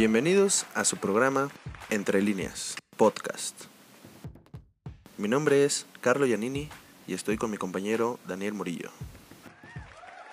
Bienvenidos 0.00 0.64
a 0.74 0.86
su 0.86 0.96
programa 0.96 1.50
Entre 1.90 2.22
líneas, 2.22 2.74
podcast. 2.96 3.64
Mi 5.18 5.28
nombre 5.28 5.66
es 5.66 5.84
Carlo 6.00 6.24
Giannini 6.24 6.70
y 7.06 7.12
estoy 7.12 7.36
con 7.36 7.50
mi 7.50 7.58
compañero 7.58 8.18
Daniel 8.26 8.54
Murillo. 8.54 8.88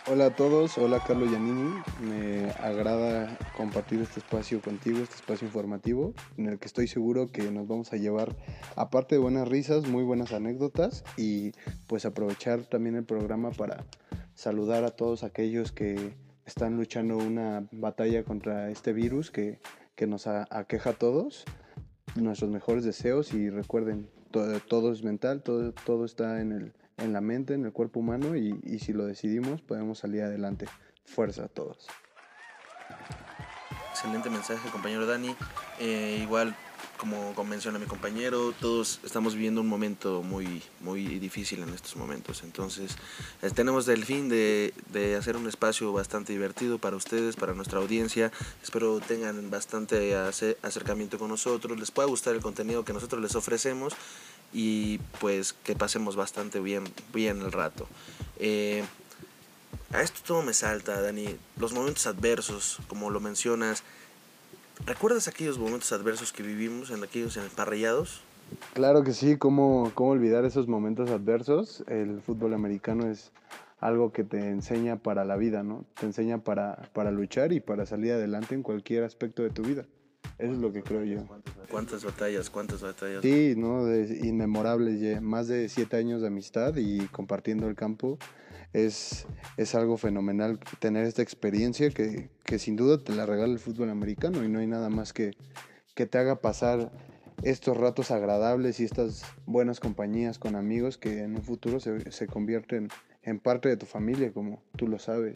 Hola 0.09 0.27
a 0.27 0.35
todos, 0.38 0.77
hola 0.77 1.03
Carlo 1.05 1.25
Giannini. 1.25 1.81
Me 1.99 2.49
agrada 2.52 3.38
compartir 3.57 3.99
este 3.99 4.21
espacio 4.21 4.61
contigo, 4.61 4.99
este 4.99 5.16
espacio 5.16 5.48
informativo, 5.48 6.13
en 6.38 6.45
el 6.45 6.59
que 6.59 6.68
estoy 6.68 6.88
seguro 6.88 7.29
que 7.29 7.52
nos 7.52 7.68
vamos 7.68 7.91
a 7.91 7.97
llevar, 7.97 8.38
aparte 8.77 9.15
de 9.15 9.20
buenas 9.20 9.49
risas, 9.49 9.86
muy 9.86 10.04
buenas 10.04 10.31
anécdotas 10.31 11.04
y 11.18 11.52
pues 11.88 12.05
aprovechar 12.05 12.61
también 12.61 12.95
el 12.95 13.04
programa 13.04 13.52
para 13.52 13.84
saludar 14.34 14.86
a 14.86 14.91
todos 14.91 15.23
aquellos 15.23 15.73
que 15.73 16.15
están 16.48 16.77
luchando 16.77 17.17
una 17.17 17.67
batalla 17.71 18.23
contra 18.23 18.71
este 18.71 18.94
virus 18.94 19.30
que, 19.30 19.59
nos 20.08 20.27
aqueja 20.27 20.91
a 20.91 20.94
todos. 20.94 21.44
Nuestros 22.16 22.49
mejores 22.49 22.84
deseos 22.84 23.34
y 23.34 23.49
recuerden, 23.49 24.09
todo, 24.31 24.59
todo 24.62 24.91
es 24.91 25.04
mental, 25.04 25.44
todo, 25.44 25.73
todo 25.73 26.05
está 26.05 26.40
en, 26.40 26.54
el, 26.54 26.73
en 26.98 27.13
la 27.13 27.21
mente, 27.21 27.54
en 27.54 27.66
el 27.66 27.73
cuerpo 27.73 27.99
humano 27.99 28.35
y, 28.35 28.59
y 28.63 28.80
si 28.80 28.94
lo 28.94 29.05
decidimos 29.05 29.62
podemos 29.62 29.99
salir 29.99 30.23
adelante. 30.23 30.66
Fuerza 31.05 31.45
a 31.45 31.48
todos. 31.48 31.88
Excelente 33.91 34.29
mensaje, 34.29 34.70
compañero 34.70 35.05
Dani. 35.05 35.35
Eh, 35.79 36.20
igual 36.21 36.55
como 36.97 37.33
menciona 37.43 37.79
mi 37.79 37.85
compañero, 37.85 38.53
todos 38.59 38.99
estamos 39.03 39.33
viviendo 39.35 39.61
un 39.61 39.67
momento 39.67 40.23
muy, 40.23 40.61
muy 40.81 41.20
difícil 41.20 41.61
en 41.63 41.70
estos 41.70 41.95
momentos. 41.95 42.43
Entonces, 42.43 42.95
eh, 43.41 43.49
tenemos 43.51 43.87
el 43.87 44.03
fin 44.03 44.27
de, 44.27 44.73
de, 44.91 45.15
hacer 45.15 45.37
un 45.37 45.47
espacio 45.47 45.93
bastante 45.93 46.33
divertido 46.33 46.79
para 46.79 46.95
ustedes, 46.95 47.35
para 47.35 47.53
nuestra 47.53 47.79
audiencia. 47.79 48.31
Espero 48.63 48.99
tengan 48.99 49.49
bastante 49.49 50.15
acercamiento 50.15 51.17
con 51.17 51.29
nosotros, 51.29 51.79
les 51.79 51.91
pueda 51.91 52.07
gustar 52.07 52.35
el 52.35 52.41
contenido 52.41 52.84
que 52.84 52.93
nosotros 52.93 53.21
les 53.21 53.35
ofrecemos 53.35 53.93
y 54.54 54.98
pues 55.20 55.54
que 55.54 55.76
pasemos 55.76 56.15
bastante 56.15 56.59
bien, 56.59 56.84
bien 57.13 57.41
el 57.41 57.51
rato. 57.51 57.87
Eh, 58.39 58.84
a 59.93 60.01
esto 60.01 60.20
todo 60.26 60.41
me 60.41 60.54
salta, 60.54 61.01
Dani. 61.01 61.37
Los 61.57 61.73
momentos 61.73 62.07
adversos, 62.07 62.79
como 62.87 63.09
lo 63.09 63.20
mencionas, 63.20 63.84
¿Recuerdas 64.88 65.28
aquellos 65.28 65.59
momentos 65.59 65.91
adversos 65.91 66.31
que 66.31 66.44
vivimos 66.44 66.91
en 66.91 67.03
aquellos 67.03 67.35
emparrillados? 67.35 68.22
Claro 68.74 69.03
que 69.03 69.12
sí, 69.12 69.35
¿cómo, 69.35 69.91
cómo 69.94 70.12
olvidar 70.12 70.46
esos 70.46 70.69
momentos 70.69 71.09
adversos? 71.09 71.84
El 71.88 72.22
fútbol 72.22 72.53
americano 72.53 73.06
es 73.12 73.34
algo 73.81 74.13
que 74.13 74.24
te 74.24 74.50
enseña 74.50 74.96
para 74.96 75.25
la 75.25 75.35
vida, 75.35 75.62
¿no? 75.62 75.84
Te 76.00 76.06
enseña 76.06 76.38
para, 76.38 76.90
para 76.94 77.12
luchar 77.12 77.52
y 77.52 77.59
para 77.59 77.85
salir 77.85 78.13
adelante 78.13 78.56
en 78.56 78.63
cualquier 78.63 79.03
aspecto 79.03 79.44
de 79.44 79.50
tu 79.50 79.62
vida. 79.62 79.85
Eso 80.38 80.53
es 80.53 80.59
lo 80.59 80.72
que 80.72 80.84
creo 80.84 81.03
yo. 81.03 81.25
¿Cuántas 81.69 82.06
batallas? 82.06 82.50
¿Cuántas 82.50 82.81
batallas? 82.81 83.22
Sí, 83.22 83.56
¿no? 83.57 83.94
inmemorables, 83.94 85.22
más 85.22 85.50
de 85.50 85.68
siete 85.68 85.97
años 85.97 86.22
de 86.22 86.28
amistad 86.28 86.78
y 86.78 87.07
compartiendo 87.07 87.68
el 87.68 87.75
campo 87.75 88.18
es, 88.73 89.25
es 89.57 89.75
algo 89.75 89.97
fenomenal 89.97 90.59
tener 90.79 91.06
esta 91.06 91.22
experiencia 91.22 91.90
que, 91.90 92.29
que, 92.44 92.59
sin 92.59 92.75
duda 92.75 92.97
te 93.03 93.13
la 93.13 93.25
regala 93.25 93.53
el 93.53 93.59
fútbol 93.59 93.90
americano 93.90 94.44
y 94.44 94.50
no 94.50 94.59
hay 94.59 94.68
nada 94.68 94.90
más 94.90 95.13
que, 95.13 95.35
que 95.96 96.06
te 96.06 96.18
haga 96.18 96.41
pasar 96.41 96.91
estos 97.44 97.78
ratos 97.78 98.12
agradables 98.12 98.79
y 98.79 98.85
estas 98.85 99.23
buenas 99.45 99.79
compañías 99.79 100.40
con 100.40 100.56
amigos 100.56 100.97
que 100.97 101.22
en 101.22 101.35
un 101.35 101.44
futuro 101.44 101.79
se, 101.79 102.12
se 102.12 102.28
convierten 102.28 102.90
en 103.23 103.40
parte 103.40 103.69
de 103.69 103.78
tu 103.78 103.85
familia, 103.85 104.31
como 104.31 104.63
tú 104.75 104.88
lo 104.88 105.00
sabes. 105.00 105.35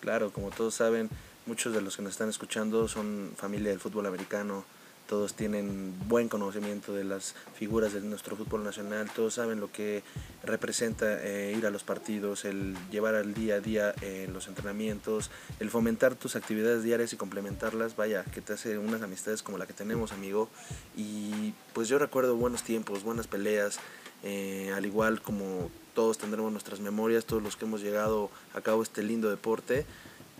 Claro, 0.00 0.32
como 0.32 0.50
todos 0.50 0.74
saben, 0.74 1.10
muchos 1.46 1.74
de 1.74 1.82
los 1.82 1.96
que 1.96 2.02
nos 2.02 2.12
están 2.12 2.28
escuchando 2.28 2.88
son 2.88 3.32
familia 3.36 3.70
del 3.70 3.80
fútbol 3.80 4.06
americano 4.06 4.64
todos 5.10 5.34
tienen 5.34 5.92
buen 6.06 6.28
conocimiento 6.28 6.94
de 6.94 7.02
las 7.02 7.34
figuras 7.56 7.92
de 7.92 8.00
nuestro 8.00 8.36
fútbol 8.36 8.62
nacional, 8.62 9.10
todos 9.12 9.34
saben 9.34 9.58
lo 9.58 9.72
que 9.72 10.04
representa 10.44 11.20
eh, 11.26 11.52
ir 11.58 11.66
a 11.66 11.70
los 11.70 11.82
partidos, 11.82 12.44
el 12.44 12.76
llevar 12.92 13.16
al 13.16 13.34
día 13.34 13.56
a 13.56 13.60
día 13.60 13.92
eh, 14.02 14.30
los 14.32 14.46
entrenamientos, 14.46 15.32
el 15.58 15.68
fomentar 15.68 16.14
tus 16.14 16.36
actividades 16.36 16.84
diarias 16.84 17.12
y 17.12 17.16
complementarlas, 17.16 17.96
vaya, 17.96 18.22
que 18.22 18.40
te 18.40 18.52
hace 18.52 18.78
unas 18.78 19.02
amistades 19.02 19.42
como 19.42 19.58
la 19.58 19.66
que 19.66 19.72
tenemos, 19.72 20.12
amigo. 20.12 20.48
Y 20.96 21.54
pues 21.72 21.88
yo 21.88 21.98
recuerdo 21.98 22.36
buenos 22.36 22.62
tiempos, 22.62 23.02
buenas 23.02 23.26
peleas, 23.26 23.80
eh, 24.22 24.72
al 24.76 24.86
igual 24.86 25.20
como 25.20 25.72
todos 25.92 26.18
tendremos 26.18 26.52
nuestras 26.52 26.78
memorias, 26.78 27.24
todos 27.24 27.42
los 27.42 27.56
que 27.56 27.64
hemos 27.64 27.82
llegado 27.82 28.30
a 28.54 28.60
cabo 28.60 28.84
este 28.84 29.02
lindo 29.02 29.28
deporte. 29.28 29.86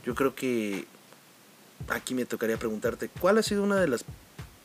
Yo 0.05 0.15
creo 0.15 0.37
que 0.37 0.87
aquí 1.89 2.15
me 2.15 2.25
tocaría 2.25 2.57
preguntarte, 2.57 3.09
¿cuál 3.09 3.39
ha 3.39 3.43
sido 3.43 3.65
una 3.65 3.81
de 3.81 3.89
las 3.89 4.05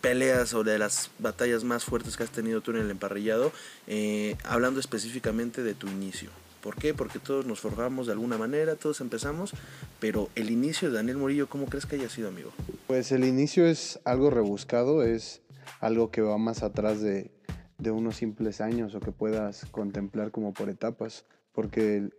peleas 0.05 0.53
o 0.53 0.63
de 0.63 0.77
las 0.77 1.09
batallas 1.17 1.63
más 1.63 1.83
fuertes 1.83 2.15
que 2.15 2.21
has 2.21 2.29
tenido 2.29 2.61
tú 2.61 2.69
en 2.69 2.77
el 2.77 2.91
emparrillado, 2.91 3.51
eh, 3.87 4.35
hablando 4.43 4.79
específicamente 4.79 5.63
de 5.63 5.73
tu 5.73 5.87
inicio. 5.87 6.29
¿Por 6.61 6.75
qué? 6.75 6.93
Porque 6.93 7.17
todos 7.17 7.47
nos 7.47 7.59
forjamos 7.59 8.05
de 8.05 8.13
alguna 8.13 8.37
manera, 8.37 8.75
todos 8.75 9.01
empezamos, 9.01 9.53
pero 9.99 10.29
el 10.35 10.51
inicio 10.51 10.89
de 10.89 10.97
Daniel 10.97 11.17
Murillo, 11.17 11.49
¿cómo 11.49 11.65
crees 11.65 11.87
que 11.87 11.95
haya 11.95 12.07
sido, 12.07 12.27
amigo? 12.27 12.51
Pues 12.85 13.11
el 13.11 13.23
inicio 13.23 13.65
es 13.65 13.99
algo 14.05 14.29
rebuscado, 14.29 15.03
es 15.03 15.41
algo 15.79 16.11
que 16.11 16.21
va 16.21 16.37
más 16.37 16.61
atrás 16.61 17.01
de, 17.01 17.31
de 17.79 17.89
unos 17.89 18.17
simples 18.17 18.61
años 18.61 18.93
o 18.93 18.99
que 18.99 19.11
puedas 19.11 19.65
contemplar 19.71 20.29
como 20.29 20.53
por 20.53 20.69
etapas, 20.69 21.25
porque 21.51 22.09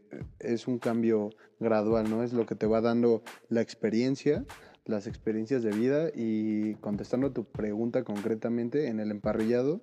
es 0.40 0.66
un 0.66 0.80
cambio 0.80 1.30
gradual, 1.60 2.10
¿no? 2.10 2.24
Es 2.24 2.32
lo 2.32 2.46
que 2.46 2.56
te 2.56 2.66
va 2.66 2.80
dando 2.80 3.22
la 3.48 3.60
experiencia 3.60 4.44
las 4.86 5.06
experiencias 5.06 5.62
de 5.62 5.70
vida 5.70 6.10
y 6.14 6.74
contestando 6.76 7.32
tu 7.32 7.44
pregunta 7.44 8.04
concretamente 8.04 8.88
en 8.88 9.00
el 9.00 9.10
emparrillado, 9.10 9.80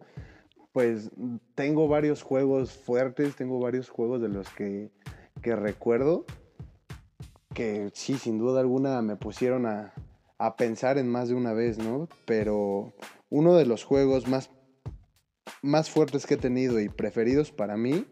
pues 0.72 1.12
tengo 1.56 1.88
varios 1.88 2.24
juegos 2.24 2.72
fuertes, 2.72 3.36
tengo 3.36 3.59
varios 3.59 3.90
juegos 3.90 4.22
de 4.22 4.30
los 4.30 4.50
que, 4.50 4.91
recuerdo 5.41 6.25
que 7.53 7.91
sí, 7.94 8.18
sin 8.18 8.40
duda 8.40 8.62
alguna 8.62 9.02
me 9.02 9.16
pusieron 9.16 9.68
a, 9.68 9.94
a, 10.40 10.56
pensar 10.56 10.97
en 10.97 11.08
más 11.08 11.30
de 11.30 11.35
una 11.35 11.53
vez, 11.53 11.78
¿no? 11.78 12.08
Pero 12.25 12.94
uno 13.30 13.56
de 13.56 13.68
los 13.68 13.84
juegos 13.84 14.28
más, 14.28 14.50
más 15.62 15.91
fuertes 15.91 16.25
que 16.25 16.34
he 16.34 16.38
tenido 16.38 16.80
y 16.80 16.90
preferidos 16.90 17.52
para 17.52 17.78
mí, 17.78 18.08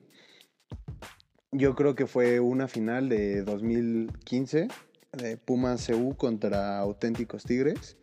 yo 1.51 1.75
creo 1.75 1.95
que 1.95 2.05
fue 2.05 2.39
una 2.39 2.67
final 2.67 3.09
de 3.09 3.41
2015 3.41 4.67
de 5.11 5.35
Pumas 5.35 5.87
CU 5.87 6.15
contra 6.15 6.79
Auténticos 6.79 7.43
Tigres. 7.43 7.97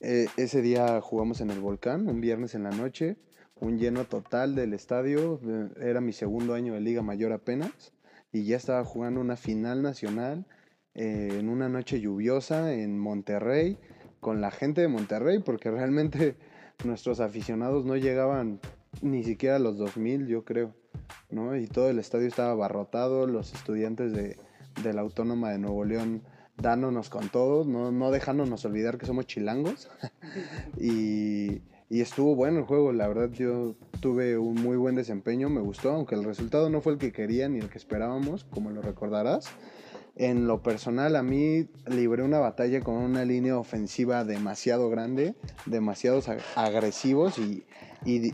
Eh, 0.00 0.26
ese 0.36 0.60
día 0.60 1.00
jugamos 1.00 1.40
en 1.40 1.50
el 1.50 1.60
Volcán, 1.60 2.08
un 2.08 2.20
viernes 2.20 2.54
en 2.54 2.64
la 2.64 2.70
noche, 2.70 3.16
un 3.60 3.78
lleno 3.78 4.04
total 4.04 4.54
del 4.54 4.74
estadio. 4.74 5.40
Era 5.80 6.00
mi 6.00 6.12
segundo 6.12 6.54
año 6.54 6.74
de 6.74 6.80
Liga 6.80 7.02
Mayor 7.02 7.32
apenas 7.32 7.92
y 8.32 8.44
ya 8.44 8.56
estaba 8.56 8.84
jugando 8.84 9.20
una 9.20 9.36
final 9.36 9.82
nacional 9.82 10.46
eh, 10.94 11.36
en 11.38 11.48
una 11.48 11.68
noche 11.68 12.00
lluviosa 12.00 12.74
en 12.74 12.98
Monterrey 12.98 13.78
con 14.20 14.40
la 14.40 14.50
gente 14.50 14.80
de 14.80 14.88
Monterrey 14.88 15.38
porque 15.38 15.70
realmente 15.70 16.36
nuestros 16.84 17.20
aficionados 17.20 17.84
no 17.84 17.96
llegaban 17.96 18.60
ni 19.00 19.22
siquiera 19.22 19.56
a 19.56 19.60
los 19.60 19.78
2000 19.78 20.26
yo 20.26 20.44
creo, 20.44 20.74
¿no? 21.30 21.56
Y 21.56 21.68
todo 21.68 21.88
el 21.88 22.00
estadio 22.00 22.26
estaba 22.26 22.50
abarrotado, 22.50 23.26
los 23.26 23.54
estudiantes 23.54 24.12
de, 24.12 24.36
de 24.82 24.92
la 24.92 25.02
Autónoma 25.02 25.50
de 25.50 25.58
Nuevo 25.58 25.84
León 25.84 26.22
dándonos 26.56 27.08
con 27.08 27.28
todo, 27.28 27.64
no, 27.64 27.92
no 27.92 28.10
dejándonos 28.10 28.64
olvidar 28.64 28.98
que 28.98 29.06
somos 29.06 29.26
chilangos. 29.26 29.88
y, 30.78 31.62
y, 31.88 32.00
estuvo 32.00 32.34
bueno 32.34 32.58
el 32.58 32.64
juego, 32.64 32.92
la 32.92 33.08
verdad 33.08 33.30
yo 33.30 33.76
tuve 34.00 34.36
un 34.38 34.56
muy 34.56 34.76
buen 34.76 34.94
desempeño, 34.94 35.48
me 35.48 35.60
gustó, 35.60 35.90
aunque 35.90 36.14
el 36.14 36.24
resultado 36.24 36.68
no 36.68 36.80
fue 36.80 36.94
el 36.94 36.98
que 36.98 37.12
quería 37.12 37.48
ni 37.48 37.58
el 37.58 37.68
que 37.68 37.78
esperábamos, 37.78 38.44
como 38.44 38.70
lo 38.70 38.82
recordarás. 38.82 39.46
En 40.16 40.48
lo 40.48 40.64
personal, 40.64 41.14
a 41.14 41.22
mí 41.22 41.68
libré 41.86 42.24
una 42.24 42.40
batalla 42.40 42.80
con 42.80 42.96
una 42.96 43.24
línea 43.24 43.56
ofensiva 43.56 44.24
demasiado 44.24 44.90
grande, 44.90 45.36
demasiados 45.66 46.28
agresivos 46.56 47.38
y, 47.38 47.64
y 48.04 48.32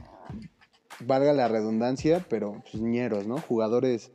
valga 1.00 1.35
la 1.35 1.47
redundancia, 1.49 2.25
pero 2.31 2.62
pues, 2.62 2.82
ñeros, 2.82 3.26
¿no? 3.26 3.37
Jugadores 3.37 4.12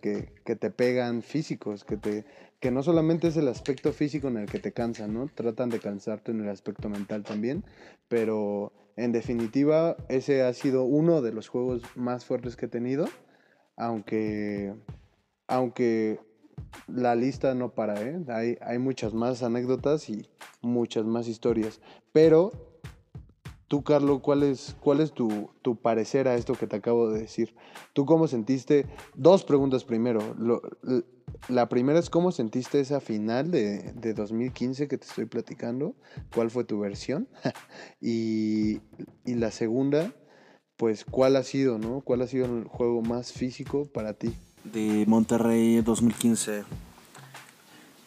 que, 0.00 0.32
que, 0.44 0.56
te 0.56 0.70
pegan 0.70 1.22
físicos, 1.22 1.84
que, 1.84 1.96
te, 1.96 2.24
que 2.60 2.70
no 2.70 2.82
solamente 2.82 3.28
es 3.28 3.36
el 3.36 3.48
aspecto 3.48 3.92
físico 3.92 4.28
en 4.28 4.38
el 4.38 4.46
que 4.46 4.58
te 4.58 4.72
cansan, 4.72 5.14
¿no? 5.14 5.28
Tratan 5.34 5.70
de 5.70 5.80
cansarte 5.80 6.32
en 6.32 6.40
el 6.40 6.48
aspecto 6.48 6.88
mental 6.88 7.22
también, 7.22 7.64
pero 8.08 8.72
en 8.96 9.12
definitiva 9.12 9.96
ese 10.08 10.42
ha 10.42 10.52
sido 10.52 10.84
uno 10.84 11.22
de 11.22 11.32
los 11.32 11.48
juegos 11.48 11.82
más 11.94 12.24
fuertes 12.24 12.56
que 12.56 12.66
he 12.66 12.68
tenido, 12.68 13.06
aunque, 13.76 14.74
aunque 15.46 16.18
la 16.86 17.14
lista 17.14 17.54
no 17.54 17.74
para, 17.74 18.00
¿eh? 18.02 18.20
Hay, 18.28 18.58
hay 18.60 18.78
muchas 18.78 19.14
más 19.14 19.42
anécdotas 19.42 20.08
y 20.08 20.26
muchas 20.62 21.04
más 21.04 21.28
historias, 21.28 21.80
pero 22.12 22.50
Tú, 23.74 23.82
Carlos, 23.82 24.20
¿cuál 24.22 24.44
es, 24.44 24.76
es 25.00 25.12
tu, 25.12 25.76
parecer 25.82 26.28
a 26.28 26.36
esto 26.36 26.54
que 26.54 26.68
te 26.68 26.76
acabo 26.76 27.10
de 27.10 27.18
decir? 27.18 27.56
¿Tú 27.92 28.06
cómo 28.06 28.28
sentiste? 28.28 28.86
Dos 29.16 29.42
preguntas 29.42 29.82
primero. 29.82 30.20
la 31.48 31.68
primera 31.68 31.98
es 31.98 32.08
cómo 32.08 32.30
sentiste 32.30 32.78
esa 32.78 33.00
final 33.00 33.50
de, 33.50 33.92
de 33.94 34.14
2015 34.14 34.86
que 34.86 34.96
te 34.96 35.04
estoy 35.04 35.24
platicando, 35.24 35.96
cuál 36.32 36.52
fue 36.52 36.62
tu 36.62 36.78
versión. 36.78 37.26
y, 38.00 38.74
y 39.24 39.34
la 39.34 39.50
segunda, 39.50 40.14
pues 40.76 41.04
cuál 41.04 41.34
ha 41.34 41.42
sido, 41.42 41.76
¿no? 41.76 42.00
¿Cuál 42.02 42.22
ha 42.22 42.28
sido 42.28 42.46
el 42.46 42.68
juego 42.68 43.02
más 43.02 43.32
físico 43.32 43.86
para 43.86 44.12
ti? 44.12 44.32
De 44.62 45.04
Monterrey 45.08 45.80
2015. 45.80 46.62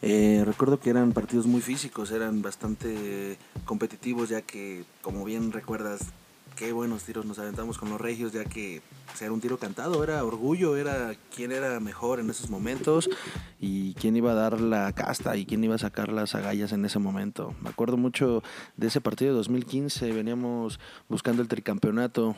Eh, 0.00 0.42
recuerdo 0.44 0.78
que 0.78 0.90
eran 0.90 1.12
partidos 1.12 1.46
muy 1.46 1.60
físicos, 1.60 2.10
eran 2.12 2.40
bastante 2.40 3.36
competitivos, 3.64 4.28
ya 4.28 4.42
que, 4.42 4.84
como 5.02 5.24
bien 5.24 5.50
recuerdas, 5.50 6.00
qué 6.58 6.72
buenos 6.72 7.04
tiros 7.04 7.24
nos 7.24 7.38
aventamos 7.38 7.78
con 7.78 7.90
los 7.90 8.00
regios, 8.00 8.32
ya 8.32 8.44
que 8.44 8.82
era 9.20 9.32
un 9.32 9.40
tiro 9.40 9.58
cantado, 9.58 10.02
era 10.02 10.24
orgullo, 10.24 10.76
era 10.76 11.14
quién 11.34 11.52
era 11.52 11.80
mejor 11.80 12.20
en 12.20 12.30
esos 12.30 12.50
momentos 12.50 13.08
y 13.60 13.94
quién 13.94 14.16
iba 14.16 14.32
a 14.32 14.34
dar 14.34 14.60
la 14.60 14.92
casta 14.92 15.36
y 15.36 15.46
quién 15.46 15.62
iba 15.64 15.74
a 15.74 15.78
sacar 15.78 16.12
las 16.12 16.34
agallas 16.34 16.72
en 16.72 16.84
ese 16.84 16.98
momento. 16.98 17.54
Me 17.60 17.70
acuerdo 17.70 17.96
mucho 17.96 18.42
de 18.76 18.88
ese 18.88 19.00
partido 19.00 19.32
de 19.32 19.36
2015, 19.36 20.12
veníamos 20.12 20.78
buscando 21.08 21.42
el 21.42 21.48
tricampeonato. 21.48 22.36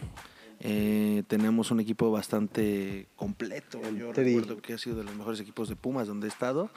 Eh, 0.63 1.23
teníamos 1.27 1.71
un 1.71 1.81
equipo 1.81 2.11
bastante 2.11 3.09
completo. 3.17 3.81
Yo 3.99 4.13
recuerdo 4.13 4.61
que 4.61 4.75
ha 4.75 4.79
sido 4.79 4.97
de 4.97 5.05
los 5.05 5.15
mejores 5.15 5.41
equipos 5.41 5.71
de 5.71 5.77
Pumas 5.77 6.06
donde 6.06 6.27
he 6.27 6.31
estado. 6.31 6.71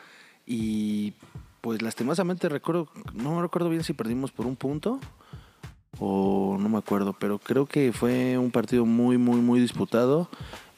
Y 0.45 1.13
pues 1.61 1.81
lastimosamente 1.81 2.49
recuerdo, 2.49 2.89
no 3.13 3.41
recuerdo 3.41 3.69
bien 3.69 3.83
si 3.83 3.93
perdimos 3.93 4.31
por 4.31 4.45
un 4.45 4.55
punto 4.55 4.99
o 5.99 6.57
no 6.59 6.69
me 6.69 6.77
acuerdo, 6.77 7.13
pero 7.13 7.39
creo 7.39 7.65
que 7.65 7.93
fue 7.93 8.37
un 8.37 8.51
partido 8.51 8.85
muy, 8.85 9.17
muy, 9.17 9.39
muy 9.39 9.59
disputado. 9.59 10.29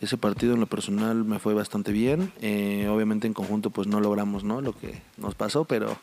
Ese 0.02 0.18
partido 0.18 0.54
en 0.54 0.60
lo 0.60 0.68
personal 0.68 1.24
me 1.24 1.40
fue 1.40 1.54
bastante 1.54 1.92
bien. 1.92 2.32
Eh, 2.42 2.88
obviamente 2.92 3.26
en 3.26 3.34
conjunto 3.34 3.70
pues 3.70 3.88
no 3.88 4.00
logramos 4.00 4.44
¿no? 4.44 4.62
lo 4.62 4.78
que 4.78 5.02
nos 5.18 5.36
pasó, 5.36 5.66
pero 5.66 5.98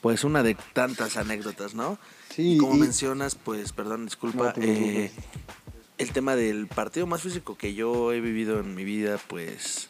pues 0.00 0.24
una 0.24 0.42
de 0.42 0.56
tantas 0.72 1.16
anécdotas, 1.16 1.74
¿no? 1.74 1.98
Sí. 2.28 2.58
como 2.58 2.74
mencionas, 2.74 3.36
pues, 3.36 3.72
perdón, 3.72 4.04
disculpa, 4.04 4.52
eh, 4.58 5.10
el 5.96 6.12
tema 6.12 6.36
del 6.36 6.66
partido 6.66 7.06
más 7.06 7.22
físico 7.22 7.56
que 7.56 7.72
yo 7.72 8.12
he 8.12 8.20
vivido 8.20 8.60
en 8.60 8.74
mi 8.74 8.84
vida, 8.84 9.18
pues 9.28 9.88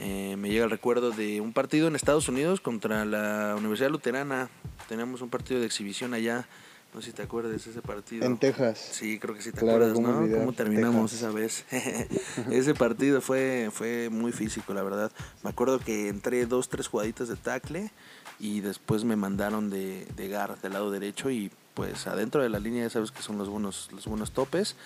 eh, 0.00 0.36
me 0.38 0.50
llega 0.50 0.64
el 0.64 0.70
recuerdo 0.70 1.10
de 1.10 1.40
un 1.40 1.52
partido 1.52 1.88
en 1.88 1.96
Estados 1.96 2.28
Unidos 2.28 2.60
contra 2.60 3.04
la 3.04 3.54
Universidad 3.56 3.90
Luterana. 3.90 4.48
Tenemos 4.88 5.22
un 5.22 5.30
partido 5.30 5.60
de 5.60 5.66
exhibición 5.66 6.14
allá. 6.14 6.46
No 6.92 7.00
sé 7.00 7.08
si 7.08 7.12
te 7.12 7.22
acuerdas 7.22 7.66
ese 7.66 7.82
partido. 7.82 8.24
En 8.24 8.38
Texas. 8.38 8.78
Sí, 8.92 9.18
creo 9.18 9.34
que 9.34 9.42
sí 9.42 9.50
te 9.50 9.58
acuerdas, 9.58 9.98
¿no? 9.98 10.28
¿Cómo 10.38 10.52
terminamos 10.52 11.12
esa 11.12 11.30
vez? 11.30 11.64
ese 12.50 12.74
partido 12.74 13.20
fue, 13.20 13.70
fue 13.72 14.10
muy 14.10 14.30
físico, 14.30 14.74
la 14.74 14.82
verdad. 14.84 15.10
Me 15.42 15.50
acuerdo 15.50 15.80
que 15.80 16.08
entré 16.08 16.46
dos, 16.46 16.68
tres 16.68 16.86
jugaditas 16.86 17.28
de 17.28 17.36
tackle 17.36 17.90
y 18.38 18.60
después 18.60 19.02
me 19.02 19.16
mandaron 19.16 19.70
de, 19.70 20.06
de 20.16 20.28
gar 20.28 20.60
del 20.60 20.72
lado 20.72 20.92
derecho 20.92 21.30
y 21.30 21.50
pues 21.74 22.06
adentro 22.06 22.42
de 22.42 22.48
la 22.48 22.60
línea 22.60 22.84
ya 22.84 22.90
sabes 22.90 23.10
que 23.10 23.22
son 23.22 23.36
los 23.36 23.48
buenos, 23.48 23.88
los 23.92 24.06
buenos 24.06 24.30
topes. 24.30 24.76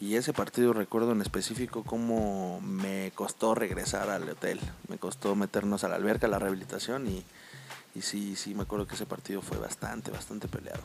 Y 0.00 0.16
ese 0.16 0.32
partido 0.32 0.72
recuerdo 0.72 1.12
en 1.12 1.20
específico 1.20 1.84
cómo 1.84 2.60
me 2.62 3.12
costó 3.14 3.54
regresar 3.54 4.08
al 4.08 4.28
hotel. 4.28 4.58
Me 4.88 4.96
costó 4.96 5.36
meternos 5.36 5.84
a 5.84 5.88
la 5.88 5.96
alberca, 5.96 6.26
a 6.26 6.30
la 6.30 6.38
rehabilitación 6.38 7.06
y, 7.06 7.22
y 7.94 8.02
sí, 8.02 8.34
sí, 8.34 8.54
me 8.54 8.62
acuerdo 8.62 8.86
que 8.86 8.94
ese 8.94 9.06
partido 9.06 9.42
fue 9.42 9.58
bastante, 9.58 10.10
bastante 10.10 10.48
peleado. 10.48 10.82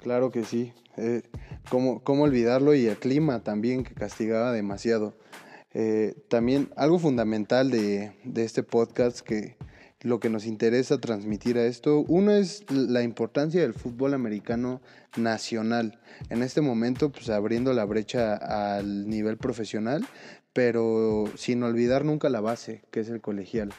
Claro 0.00 0.32
que 0.32 0.44
sí. 0.44 0.72
Eh, 0.96 1.22
¿cómo, 1.68 2.00
¿cómo, 2.00 2.24
olvidarlo? 2.24 2.74
Y 2.74 2.86
el 2.86 2.96
clima 2.96 3.40
también 3.40 3.84
que 3.84 3.94
castigaba 3.94 4.52
demasiado. 4.52 5.14
Eh, 5.74 6.14
también 6.28 6.70
algo 6.76 6.98
fundamental 6.98 7.70
de, 7.70 8.12
de 8.24 8.44
este 8.44 8.62
podcast 8.62 9.20
que, 9.20 9.56
lo 10.02 10.20
que 10.20 10.28
nos 10.28 10.46
interesa 10.46 10.98
transmitir 10.98 11.58
a 11.58 11.66
esto. 11.66 12.00
Uno 12.08 12.32
es 12.32 12.64
la 12.70 13.02
importancia 13.02 13.62
del 13.62 13.74
fútbol 13.74 14.14
americano 14.14 14.80
nacional. 15.16 16.00
En 16.28 16.42
este 16.42 16.60
momento, 16.60 17.10
pues 17.10 17.30
abriendo 17.30 17.72
la 17.72 17.84
brecha 17.84 18.34
al 18.34 19.08
nivel 19.08 19.36
profesional, 19.36 20.04
pero 20.52 21.24
sin 21.36 21.62
olvidar 21.62 22.04
nunca 22.04 22.28
la 22.28 22.40
base, 22.40 22.82
que 22.90 23.00
es 23.00 23.08
el 23.08 23.20
colegial. 23.20 23.72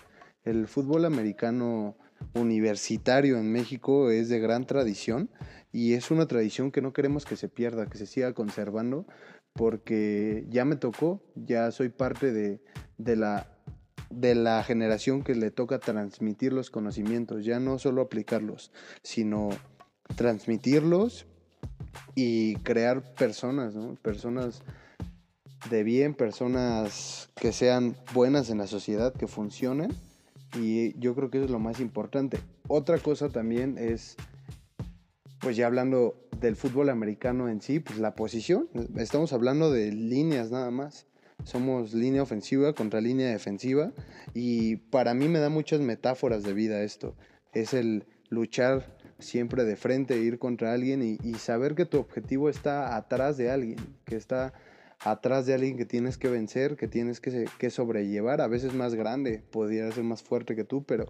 El 0.43 0.67
fútbol 0.67 1.05
americano 1.05 1.97
universitario 2.33 3.37
en 3.37 3.51
México 3.51 4.09
es 4.09 4.29
de 4.29 4.39
gran 4.39 4.65
tradición 4.65 5.29
y 5.71 5.93
es 5.93 6.09
una 6.09 6.27
tradición 6.27 6.71
que 6.71 6.81
no 6.81 6.93
queremos 6.93 7.25
que 7.25 7.35
se 7.35 7.49
pierda, 7.49 7.87
que 7.87 7.97
se 7.97 8.05
siga 8.05 8.33
conservando, 8.33 9.05
porque 9.53 10.45
ya 10.49 10.65
me 10.65 10.75
tocó, 10.75 11.21
ya 11.35 11.71
soy 11.71 11.89
parte 11.89 12.31
de, 12.31 12.61
de 12.97 13.15
la 13.15 13.52
de 14.15 14.36
la 14.36 14.63
generación 14.63 15.24
que 15.24 15.36
le 15.36 15.51
toca 15.51 15.80
transmitir 15.80 16.54
los 16.54 16.69
conocimientos, 16.69 17.45
ya 17.45 17.60
no 17.60 17.80
solo 17.80 18.01
aplicarlos, 18.01 18.71
sino 19.01 19.50
transmitirlos 20.15 21.25
y 22.15 22.56
crear 22.57 23.01
personas, 23.15 23.75
personas 24.01 24.62
de 25.69 25.83
bien, 25.83 26.13
personas 26.13 27.30
que 27.36 27.51
sean 27.51 27.95
buenas 28.13 28.50
en 28.50 28.57
la 28.57 28.68
sociedad, 28.68 29.13
que 29.13 29.27
funcionen. 29.27 29.92
Y 30.60 30.98
yo 31.00 31.15
creo 31.15 31.31
que 31.31 31.39
eso 31.39 31.45
es 31.45 31.51
lo 31.51 31.60
más 31.60 31.80
importante. 31.80 32.39
Otra 32.68 33.00
cosa 33.00 33.30
también 33.30 33.77
es, 33.77 34.15
pues 35.39 35.56
ya 35.56 35.65
hablando 35.65 36.15
del 36.39 36.56
fútbol 36.56 36.89
americano 36.89 37.50
en 37.50 37.62
sí, 37.62 37.80
pues 37.80 37.98
la 37.98 38.13
posición. 38.13 38.69
Estamos 38.98 39.33
hablando 39.33 39.71
de 39.71 39.92
líneas 39.92 40.51
nada 40.51 40.69
más 40.69 41.07
somos 41.43 41.93
línea 41.93 42.23
ofensiva 42.23 42.73
contra 42.73 43.01
línea 43.01 43.29
defensiva 43.29 43.91
y 44.33 44.77
para 44.77 45.13
mí 45.13 45.27
me 45.27 45.39
da 45.39 45.49
muchas 45.49 45.81
metáforas 45.81 46.43
de 46.43 46.53
vida 46.53 46.83
esto. 46.83 47.15
Es 47.53 47.73
el 47.73 48.05
luchar 48.29 48.97
siempre 49.19 49.63
de 49.63 49.75
frente, 49.75 50.17
ir 50.17 50.39
contra 50.39 50.73
alguien 50.73 51.01
y, 51.01 51.33
saber 51.35 51.75
que 51.75 51.85
tu 51.85 51.99
objetivo 51.99 52.49
está 52.49 52.95
atrás 52.95 53.37
de 53.37 53.51
alguien, 53.51 53.77
que 54.05 54.15
está 54.15 54.53
atrás 54.99 55.45
de 55.45 55.53
alguien 55.53 55.77
que 55.77 55.85
tienes 55.85 56.17
que 56.17 56.29
vencer, 56.29 56.75
que 56.75 56.87
tienes 56.87 57.19
que, 57.19 57.45
que 57.57 57.69
sobrellevar, 57.69 58.41
a 58.41 58.47
veces 58.47 58.73
más 58.73 58.95
grande, 58.95 59.43
podría 59.51 59.91
ser 59.91 60.03
más 60.03 60.23
fuerte 60.23 60.55
que 60.55 60.63
tú, 60.63 60.83
pero 60.83 61.05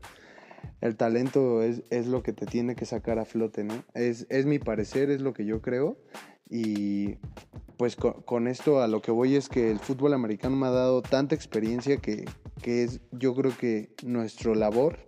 el 0.81 0.95
talento 0.95 1.61
es, 1.61 1.83
es, 1.89 2.07
lo 2.07 2.23
que 2.23 2.33
te 2.33 2.45
tiene 2.45 2.75
que 2.75 2.85
sacar 2.85 3.19
a 3.19 3.25
flote, 3.25 3.63
¿no? 3.63 3.83
Es, 3.93 4.25
es 4.29 4.45
mi 4.45 4.59
parecer, 4.59 5.09
es 5.09 5.21
lo 5.21 5.33
que 5.33 5.45
yo 5.45 5.61
creo 5.61 5.97
y 6.49 7.17
pues 7.83 7.97
con, 7.97 8.47
esto 8.47 8.81
a 8.81 8.87
lo 8.87 9.01
que 9.01 9.11
voy 9.11 9.35
es 9.35 9.49
que 9.49 9.69
el 9.69 9.77
fútbol 9.77 10.13
americano 10.13 10.55
me 10.55 10.67
ha 10.67 10.69
dado 10.69 11.01
tanta 11.01 11.35
experiencia 11.35 11.97
que, 11.97 12.23
es 12.63 13.01
yo 13.11 13.35
creo 13.35 13.51
que 13.57 13.89
nuestra 14.05 14.55
labor 14.55 14.99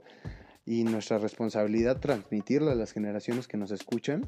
y 0.66 0.84
nuestra 0.84 1.18
responsabilidad 1.18 2.02
transmitirla 2.02 2.74
a 2.74 2.76
las 2.76 2.92
generaciones 2.92 3.48
que 3.48 3.56
nos 3.56 3.72
escuchan, 3.72 4.28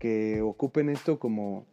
que 0.00 0.42
ocupen 0.42 0.88
esto 0.88 1.20
como 1.20 1.68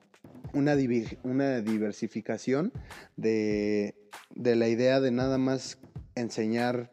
una, 0.53 0.75
una 1.23 1.61
diversificación 1.61 2.71
de, 3.17 3.95
de 4.35 4.55
la 4.55 4.67
idea 4.67 4.99
de 4.99 5.09
nada 5.09 5.39
más 5.39 5.79
enseñar 6.13 6.91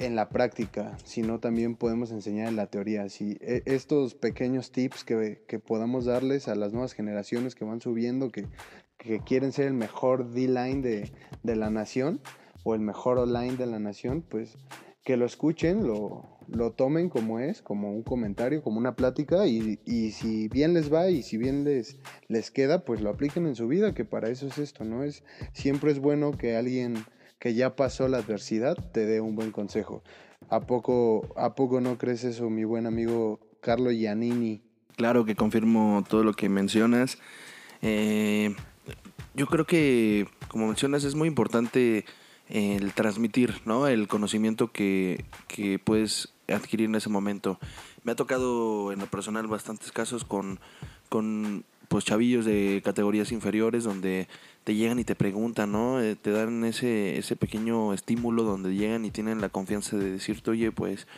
en 0.00 0.16
la 0.16 0.30
práctica, 0.30 0.96
sino 1.04 1.40
también 1.40 1.76
podemos 1.76 2.10
enseñar 2.10 2.48
en 2.48 2.56
la 2.56 2.66
teoría. 2.66 3.08
Si 3.10 3.36
e, 3.42 3.62
estos 3.66 4.14
pequeños 4.14 4.72
tips 4.72 5.04
que, 5.04 5.58
podamos 5.64 6.06
darles 6.06 6.48
a 6.48 6.54
las 6.54 6.72
nuevas 6.72 6.94
generaciones 6.94 7.54
que 7.54 7.66
van 7.66 7.82
subiendo, 7.82 8.30
que, 8.30 8.46
quieren 9.24 9.52
ser 9.52 9.66
el 9.66 9.74
mejor 9.74 10.30
D-line 10.30 10.82
de, 11.42 11.56
la 11.56 11.70
nación 11.70 12.20
o 12.64 12.74
el 12.74 12.80
mejor 12.80 13.18
O-line 13.18 13.56
de 13.56 13.66
la 13.66 13.78
nación, 13.78 14.22
pues 14.22 14.56
que 15.04 15.16
lo 15.16 15.24
escuchen, 15.24 15.86
lo, 15.86 16.38
lo, 16.48 16.72
tomen 16.72 17.08
como 17.08 17.38
es, 17.38 17.62
como 17.62 17.92
un 17.92 18.02
comentario, 18.02 18.62
como 18.62 18.78
una 18.78 18.96
plática, 18.96 19.46
y, 19.46 19.80
y, 19.86 20.10
si 20.12 20.48
bien 20.48 20.74
les 20.74 20.92
va 20.92 21.08
y 21.08 21.22
si 21.22 21.38
bien 21.38 21.64
les, 21.64 21.98
les 22.28 22.50
queda, 22.50 22.84
pues 22.84 23.00
lo 23.00 23.10
apliquen 23.10 23.46
en 23.46 23.56
su 23.56 23.66
vida, 23.68 23.94
que 23.94 24.04
para 24.04 24.28
eso 24.28 24.46
es 24.46 24.58
esto, 24.58 24.84
¿no? 24.84 25.02
Es, 25.02 25.24
siempre 25.52 25.90
es 25.90 25.98
bueno 25.98 26.32
que 26.32 26.56
alguien 26.56 26.96
que 27.40 27.54
ya 27.54 27.74
pasó 27.74 28.06
la 28.06 28.18
adversidad 28.18 28.76
te 28.92 29.06
dé 29.06 29.20
un 29.20 29.34
buen 29.34 29.50
consejo. 29.50 30.04
¿A 30.48 30.60
poco, 30.60 31.26
¿A 31.36 31.54
poco 31.54 31.80
no 31.80 31.98
crees 31.98 32.22
eso, 32.22 32.48
mi 32.50 32.64
buen 32.64 32.86
amigo 32.86 33.40
Carlo 33.60 33.90
Giannini? 33.90 34.60
Claro 34.96 35.24
que 35.24 35.34
confirmo 35.34 36.04
todo 36.08 36.22
lo 36.22 36.34
que 36.34 36.48
mencionas. 36.48 37.18
Eh, 37.82 38.54
yo 39.34 39.46
creo 39.46 39.66
que, 39.66 40.28
como 40.48 40.66
mencionas, 40.66 41.04
es 41.04 41.14
muy 41.14 41.28
importante 41.28 42.04
el 42.48 42.92
transmitir 42.92 43.54
¿no? 43.64 43.86
el 43.86 44.06
conocimiento 44.06 44.70
que, 44.70 45.24
que 45.48 45.78
puedes 45.78 46.34
adquirir 46.48 46.88
en 46.88 46.96
ese 46.96 47.08
momento. 47.08 47.58
Me 48.02 48.12
ha 48.12 48.16
tocado 48.16 48.92
en 48.92 48.98
lo 48.98 49.06
personal 49.06 49.46
bastantes 49.46 49.92
casos 49.92 50.24
con, 50.24 50.60
con 51.08 51.64
pues 51.90 52.04
chavillos 52.04 52.44
de 52.44 52.82
categorías 52.84 53.32
inferiores 53.32 53.82
donde 53.82 54.28
te 54.62 54.76
llegan 54.76 55.00
y 55.00 55.04
te 55.04 55.16
preguntan, 55.16 55.72
¿no? 55.72 56.00
Eh, 56.00 56.14
te 56.14 56.30
dan 56.30 56.62
ese, 56.62 57.18
ese 57.18 57.34
pequeño 57.34 57.92
estímulo 57.92 58.44
donde 58.44 58.76
llegan 58.76 59.04
y 59.04 59.10
tienen 59.10 59.40
la 59.40 59.48
confianza 59.48 59.96
de 59.96 60.12
decirte, 60.12 60.52
oye, 60.52 60.70
pues 60.70 61.08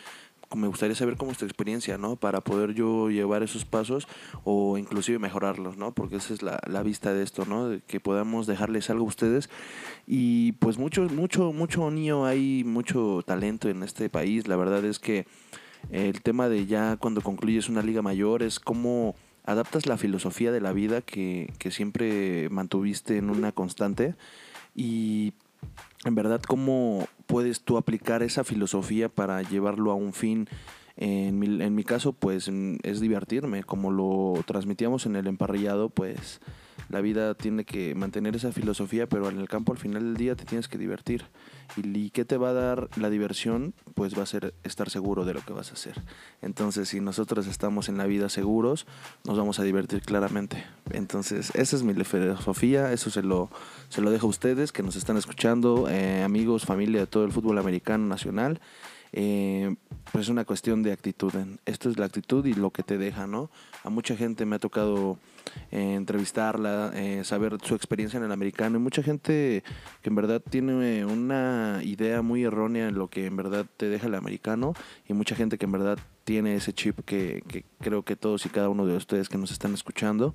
me 0.54 0.68
gustaría 0.68 0.96
saber 0.96 1.18
cómo 1.18 1.32
es 1.32 1.36
tu 1.36 1.44
experiencia, 1.44 1.98
¿no? 1.98 2.16
Para 2.16 2.40
poder 2.40 2.72
yo 2.72 3.10
llevar 3.10 3.42
esos 3.42 3.66
pasos 3.66 4.08
o 4.44 4.78
inclusive 4.78 5.18
mejorarlos, 5.18 5.76
¿no? 5.76 5.92
Porque 5.92 6.16
esa 6.16 6.32
es 6.32 6.40
la, 6.40 6.58
la 6.66 6.82
vista 6.82 7.12
de 7.12 7.22
esto, 7.22 7.44
¿no? 7.44 7.78
Que 7.86 8.00
podamos 8.00 8.46
dejarles 8.46 8.88
algo 8.88 9.04
a 9.04 9.08
ustedes. 9.08 9.50
Y 10.06 10.52
pues 10.52 10.78
mucho, 10.78 11.02
mucho, 11.02 11.52
mucho 11.52 11.90
niño, 11.90 12.24
hay 12.24 12.64
mucho 12.64 13.22
talento 13.26 13.68
en 13.68 13.82
este 13.82 14.08
país. 14.08 14.48
La 14.48 14.56
verdad 14.56 14.82
es 14.86 14.98
que 14.98 15.26
el 15.90 16.22
tema 16.22 16.48
de 16.48 16.64
ya 16.64 16.96
cuando 16.96 17.20
concluyes 17.20 17.68
una 17.68 17.82
liga 17.82 18.00
mayor 18.00 18.42
es 18.42 18.58
cómo 18.58 19.14
adaptas 19.44 19.86
la 19.86 19.98
filosofía 19.98 20.52
de 20.52 20.60
la 20.60 20.72
vida 20.72 21.00
que, 21.02 21.52
que 21.58 21.70
siempre 21.70 22.48
mantuviste 22.50 23.16
en 23.18 23.30
una 23.30 23.52
constante 23.52 24.14
y 24.74 25.32
en 26.04 26.14
verdad 26.14 26.40
cómo 26.42 27.06
puedes 27.26 27.60
tú 27.60 27.76
aplicar 27.76 28.22
esa 28.22 28.44
filosofía 28.44 29.08
para 29.08 29.42
llevarlo 29.42 29.90
a 29.90 29.94
un 29.94 30.12
fin. 30.12 30.48
En 30.96 31.38
mi, 31.38 31.62
en 31.62 31.74
mi 31.74 31.84
caso, 31.84 32.12
pues 32.12 32.50
es 32.82 33.00
divertirme, 33.00 33.64
como 33.64 33.90
lo 33.90 34.42
transmitíamos 34.46 35.06
en 35.06 35.16
el 35.16 35.26
emparrillado, 35.26 35.88
pues 35.88 36.40
la 36.88 37.00
vida 37.00 37.34
tiene 37.34 37.64
que 37.64 37.94
mantener 37.94 38.36
esa 38.36 38.52
filosofía, 38.52 39.06
pero 39.06 39.28
en 39.28 39.38
el 39.38 39.48
campo 39.48 39.72
al 39.72 39.78
final 39.78 40.02
del 40.02 40.16
día 40.16 40.34
te 40.34 40.44
tienes 40.44 40.68
que 40.68 40.78
divertir. 40.78 41.24
¿Y 41.76 42.10
qué 42.10 42.24
te 42.24 42.36
va 42.36 42.50
a 42.50 42.52
dar 42.52 42.88
la 42.96 43.08
diversión? 43.08 43.74
Pues 43.94 44.18
va 44.18 44.22
a 44.22 44.26
ser 44.26 44.54
estar 44.62 44.90
seguro 44.90 45.24
de 45.24 45.34
lo 45.34 45.40
que 45.40 45.52
vas 45.52 45.70
a 45.70 45.74
hacer. 45.74 46.02
Entonces, 46.42 46.90
si 46.90 47.00
nosotros 47.00 47.46
estamos 47.46 47.88
en 47.88 47.96
la 47.96 48.06
vida 48.06 48.28
seguros, 48.28 48.86
nos 49.24 49.38
vamos 49.38 49.58
a 49.58 49.62
divertir 49.62 50.02
claramente. 50.02 50.64
Entonces, 50.90 51.50
esa 51.54 51.76
es 51.76 51.82
mi 51.82 51.94
filosofía, 52.04 52.92
eso 52.92 53.10
se 53.10 53.22
lo, 53.22 53.50
se 53.88 54.00
lo 54.00 54.10
dejo 54.10 54.26
a 54.26 54.30
ustedes 54.30 54.72
que 54.72 54.82
nos 54.82 54.96
están 54.96 55.16
escuchando, 55.16 55.88
eh, 55.88 56.22
amigos, 56.22 56.64
familia 56.64 57.00
de 57.00 57.06
todo 57.06 57.24
el 57.24 57.32
fútbol 57.32 57.58
americano 57.58 58.06
nacional. 58.06 58.60
Eh, 59.12 59.74
pues 60.10 60.24
es 60.26 60.28
una 60.30 60.44
cuestión 60.44 60.82
de 60.82 60.92
actitud. 60.92 61.32
Esto 61.66 61.90
es 61.90 61.98
la 61.98 62.06
actitud 62.06 62.44
y 62.46 62.54
lo 62.54 62.70
que 62.70 62.82
te 62.82 62.98
deja, 62.98 63.26
¿no? 63.26 63.50
A 63.84 63.90
mucha 63.90 64.16
gente 64.16 64.46
me 64.46 64.56
ha 64.56 64.58
tocado 64.58 65.18
eh, 65.70 65.94
entrevistarla, 65.94 66.92
eh, 66.94 67.22
saber 67.24 67.58
su 67.62 67.74
experiencia 67.74 68.18
en 68.18 68.24
el 68.24 68.32
americano 68.32 68.78
y 68.78 68.80
mucha 68.80 69.02
gente 69.02 69.62
que 70.02 70.08
en 70.08 70.14
verdad 70.14 70.40
tiene 70.40 71.04
una 71.04 71.80
idea 71.82 72.22
muy 72.22 72.44
errónea 72.44 72.88
en 72.88 72.94
lo 72.94 73.08
que 73.08 73.26
en 73.26 73.36
verdad 73.36 73.66
te 73.76 73.88
deja 73.88 74.06
el 74.06 74.14
americano 74.14 74.74
y 75.08 75.12
mucha 75.12 75.34
gente 75.34 75.58
que 75.58 75.66
en 75.66 75.72
verdad 75.72 75.98
tiene 76.24 76.54
ese 76.54 76.72
chip 76.72 77.00
que, 77.04 77.42
que 77.48 77.64
creo 77.80 78.02
que 78.02 78.16
todos 78.16 78.46
y 78.46 78.48
cada 78.48 78.68
uno 78.68 78.86
de 78.86 78.96
ustedes 78.96 79.28
que 79.28 79.38
nos 79.38 79.50
están 79.50 79.74
escuchando 79.74 80.34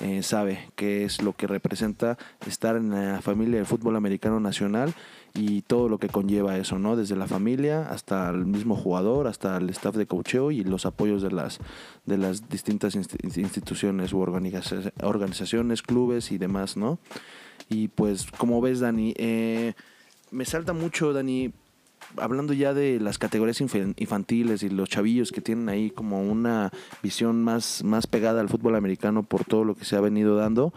eh, 0.00 0.22
sabe 0.22 0.70
qué 0.74 1.04
es 1.04 1.22
lo 1.22 1.34
que 1.34 1.46
representa 1.46 2.18
estar 2.46 2.76
en 2.76 2.90
la 2.90 3.20
familia 3.22 3.56
del 3.56 3.66
fútbol 3.66 3.96
americano 3.96 4.40
nacional 4.40 4.94
y 5.34 5.62
todo 5.62 5.88
lo 5.88 5.98
que 5.98 6.08
conlleva 6.08 6.56
eso, 6.56 6.78
¿no? 6.78 6.96
Desde 6.96 7.16
la 7.16 7.26
familia 7.26 7.88
hasta 7.90 8.28
el 8.30 8.46
mismo 8.46 8.76
jugador, 8.76 9.26
hasta 9.26 9.56
el 9.56 9.70
staff 9.70 9.96
de 9.96 10.06
cocheo 10.06 10.50
y 10.50 10.64
los 10.64 10.86
apoyos 10.86 11.22
de 11.22 11.30
las, 11.30 11.58
de 12.06 12.18
las 12.18 12.48
distintas 12.48 12.94
instituciones 12.94 14.12
u 14.12 14.20
organizaciones, 14.20 15.82
clubes 15.82 16.32
y 16.32 16.38
demás, 16.38 16.76
¿no? 16.76 16.98
Y 17.68 17.88
pues, 17.88 18.30
como 18.32 18.60
ves, 18.60 18.80
Dani, 18.80 19.14
eh, 19.16 19.74
me 20.30 20.44
salta 20.44 20.72
mucho, 20.72 21.12
Dani, 21.12 21.52
hablando 22.16 22.52
ya 22.52 22.74
de 22.74 23.00
las 23.00 23.18
categorías 23.18 23.60
infantiles 23.60 24.62
y 24.62 24.68
los 24.68 24.88
chavillos 24.88 25.32
que 25.32 25.40
tienen 25.40 25.68
ahí 25.68 25.90
como 25.90 26.22
una 26.22 26.70
visión 27.02 27.42
más, 27.42 27.82
más 27.84 28.06
pegada 28.06 28.40
al 28.40 28.48
fútbol 28.48 28.76
americano 28.76 29.22
por 29.22 29.44
todo 29.44 29.64
lo 29.64 29.74
que 29.74 29.84
se 29.84 29.96
ha 29.96 30.00
venido 30.00 30.36
dando, 30.36 30.72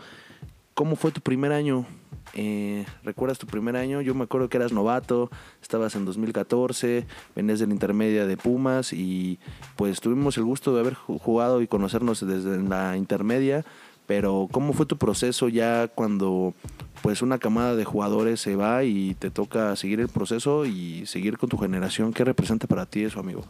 ¿cómo 0.74 0.96
fue 0.96 1.12
tu 1.12 1.22
primer 1.22 1.52
año? 1.52 1.86
Eh, 2.34 2.86
¿Recuerdas 3.04 3.40
tu 3.40 3.48
primer 3.48 3.78
año? 3.78 4.02
Yo 4.02 4.14
me 4.14 4.26
acuerdo 4.26 4.50
que 4.50 4.58
eras 4.58 4.74
novato, 4.74 5.30
estabas 5.62 5.96
en 5.96 6.04
2014, 6.04 7.06
venías 7.36 7.60
de 7.60 7.68
la 7.68 7.74
intermedia 7.74 8.26
de 8.26 8.36
Pumas 8.36 8.92
y 8.92 9.40
pues 9.78 10.02
tuvimos 10.02 10.38
el 10.38 10.44
gusto 10.44 10.74
de 10.74 10.82
haber 10.82 10.96
jugado 10.96 11.62
y 11.62 11.68
conocernos 11.68 12.26
desde 12.28 12.62
la 12.62 12.98
intermedia, 12.98 13.64
pero 14.08 14.48
¿cómo 14.52 14.74
fue 14.74 14.86
tu 14.86 14.98
proceso 14.98 15.50
ya 15.50 15.88
cuando 15.88 16.54
pues 17.02 17.22
una 17.22 17.40
camada 17.40 17.76
de 17.76 17.86
jugadores 17.86 18.40
se 18.40 18.56
va 18.56 18.84
y 18.84 19.16
te 19.16 19.30
toca 19.30 19.76
seguir 19.76 20.00
el 20.00 20.10
proceso 20.10 20.66
y 20.66 21.06
seguir 21.06 21.38
con 21.38 21.50
tu 21.50 21.58
generación? 21.58 22.14
¿Qué 22.14 22.24
representa 22.24 22.68
para 22.68 22.86
ti 22.86 23.04
eso, 23.04 23.20
amigo? 23.20 23.46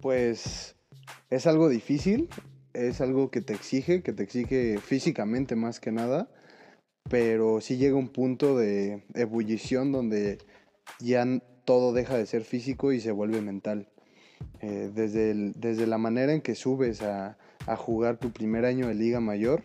Pues 0.00 0.76
es 1.30 1.46
algo 1.46 1.68
difícil, 1.68 2.28
es 2.72 3.00
algo 3.00 3.30
que 3.30 3.40
te 3.40 3.52
exige, 3.52 4.02
que 4.02 4.12
te 4.12 4.22
exige 4.22 4.78
físicamente 4.78 5.56
más 5.56 5.80
que 5.80 5.92
nada 5.92 6.28
pero 7.08 7.60
sí 7.60 7.76
llega 7.76 7.96
un 7.96 8.08
punto 8.08 8.56
de 8.56 9.02
ebullición 9.14 9.92
donde 9.92 10.38
ya 11.00 11.26
todo 11.64 11.92
deja 11.92 12.16
de 12.16 12.26
ser 12.26 12.44
físico 12.44 12.92
y 12.92 13.00
se 13.00 13.10
vuelve 13.10 13.40
mental. 13.40 13.88
Eh, 14.60 14.90
desde, 14.94 15.34
desde 15.56 15.86
la 15.86 15.98
manera 15.98 16.32
en 16.32 16.40
que 16.40 16.54
subes 16.54 17.02
a, 17.02 17.38
a, 17.66 17.76
jugar 17.76 18.18
tu 18.18 18.32
primer 18.32 18.64
año 18.64 18.88
de 18.88 18.94
Liga 18.94 19.20
Mayor, 19.20 19.62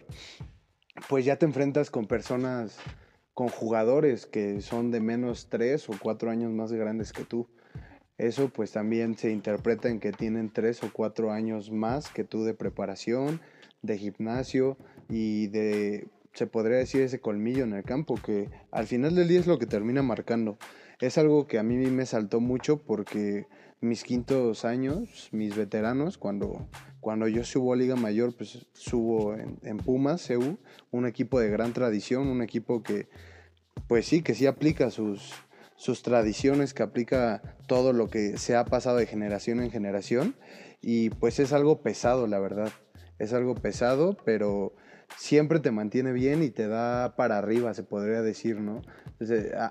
pues 1.10 1.26
ya 1.26 1.38
te 1.38 1.46
enfrentas 1.46 1.90
con 1.90 2.08
personas, 2.08 2.78
con 3.34 3.50
jugadores 3.50 4.26
que 4.26 4.62
son 4.62 4.92
de 4.92 5.00
menos 5.00 5.48
tres 5.50 5.90
o 5.90 5.94
cuatro 6.00 6.30
años 6.32 6.52
más 6.52 6.72
grandes 6.72 7.14
que 7.14 7.24
tú. 7.24 7.48
Eso 8.18 8.50
pues 8.50 8.72
también 8.72 9.18
se 9.18 9.32
interpreta 9.32 9.90
en 9.90 10.00
que 10.00 10.12
tienen 10.14 10.52
tres 10.52 10.84
o 10.84 10.90
cuatro 10.92 11.32
años 11.32 11.72
más 11.72 12.10
que 12.10 12.24
tú 12.24 12.46
de 12.46 12.54
preparación, 12.54 13.42
de 13.82 13.98
gimnasio 13.98 14.78
y 15.10 15.48
de 15.48 16.08
se 16.36 16.48
podría 16.48 16.78
decir, 16.78 17.02
ese 17.02 17.20
colmillo 17.20 17.64
en 17.64 17.74
el 17.74 17.84
campo, 17.84 18.16
que 18.16 18.50
al 18.72 18.86
final 18.88 19.16
del 19.16 19.30
día 19.30 19.40
es 19.40 19.48
lo 19.48 19.58
que 19.58 19.66
termina 19.66 20.04
marcando. 20.04 20.58
Es 21.00 21.18
algo 21.18 21.48
que 21.48 21.58
a 21.58 21.64
mí 21.64 21.78
me 21.78 22.06
saltó 22.06 22.42
mucho 22.42 22.78
porque 22.78 23.48
mis 23.82 24.04
quintos 24.04 24.66
años, 24.66 25.30
mis 25.32 25.56
veteranos, 25.56 26.18
cuando, 26.18 26.68
cuando 27.00 27.28
yo 27.28 27.44
subo 27.44 27.74
a 27.74 27.76
Liga 27.76 27.96
Mayor, 27.96 28.36
pues 28.36 28.68
subo 28.74 29.36
en, 29.36 29.60
en 29.64 29.78
Pumas, 29.78 30.22
CEU, 30.22 30.58
un 30.92 31.06
equipo 31.06 31.40
de 31.40 31.50
gran 31.50 31.74
tradición, 31.74 32.28
un 32.28 32.42
equipo 32.42 32.84
que, 32.84 33.08
pues 33.88 34.06
sí, 34.06 34.22
que 34.22 34.34
sí 34.34 34.48
aplica 34.48 34.90
sus, 34.90 35.34
sus 35.76 36.02
tradiciones, 36.04 36.74
que 36.74 36.84
aplica 36.84 37.42
todo 37.68 37.94
lo 37.94 38.08
que 38.08 38.38
se 38.38 38.56
ha 38.56 38.66
pasado 38.66 38.98
de 38.98 39.06
generación 39.06 39.62
en 39.62 39.72
generación. 39.72 40.36
Y 40.82 41.10
pues 41.10 41.40
es 41.40 41.54
algo 41.54 41.82
pesado, 41.82 42.28
la 42.28 42.40
verdad. 42.40 42.72
Es 43.20 43.34
algo 43.34 43.56
pesado, 43.56 44.18
pero 44.26 44.76
siempre 45.18 45.60
te 45.60 45.72
mantiene 45.72 46.12
bien 46.12 46.44
y 46.44 46.50
te 46.50 46.68
da 46.68 47.16
para 47.16 47.38
arriba, 47.38 47.74
se 47.74 47.84
podría 47.84 48.22
decir, 48.22 48.60
¿no? 48.60 48.82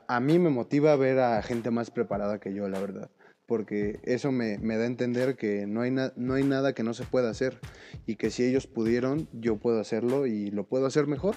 a, 0.07 0.21
mí 0.21 0.39
me 0.39 0.51
motiva 0.51 0.97
ver 0.97 1.19
a 1.19 1.43
gente 1.43 1.71
más 1.71 1.91
preparada 1.91 2.39
que 2.39 2.55
yo, 2.55 2.69
la 2.69 2.81
verdad, 2.81 3.11
porque 3.47 4.01
eso 4.05 4.33
me, 4.33 4.57
da 4.59 4.83
a 4.83 4.87
entender 4.87 5.37
que 5.37 5.67
no 5.67 5.83
hay, 5.83 5.91
no 5.91 6.35
hay 6.35 6.45
nada 6.45 6.73
que 6.73 6.83
no 6.83 6.95
se 6.95 7.05
pueda 7.05 7.31
hacer 7.31 7.59
y 8.07 8.17
que 8.17 8.31
si 8.31 8.45
ellos 8.45 8.67
pudieron, 8.67 9.29
yo 9.33 9.57
puedo 9.57 9.81
hacerlo 9.81 10.27
y 10.27 10.51
lo 10.51 10.65
puedo 10.67 10.87
hacer 10.87 11.07
mejor. 11.07 11.37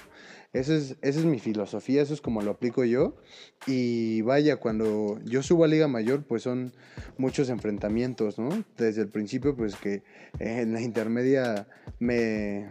Esa 0.54 0.76
es, 0.76 0.96
esa 1.02 1.20
es 1.20 1.26
mi 1.26 1.40
filosofía, 1.40 2.02
eso 2.02 2.14
es 2.14 2.22
como 2.22 2.42
lo 2.42 2.52
aplico 2.52 2.84
yo. 2.84 3.18
Y 3.66 4.22
vaya, 4.22 4.58
cuando 4.58 5.20
yo 5.26 5.44
subo 5.44 5.66
a 5.66 5.68
Liga 5.68 5.88
Mayor, 5.88 6.24
pues 6.24 6.44
son 6.44 6.74
muchos 7.18 7.50
enfrentamientos, 7.50 8.40
¿no? 8.40 8.50
Desde 8.78 9.02
el 9.02 9.10
principio, 9.10 9.56
pues 9.56 9.76
que 9.76 10.04
en 10.40 10.74
la 10.74 10.82
intermedia 10.82 11.68
me 12.00 12.70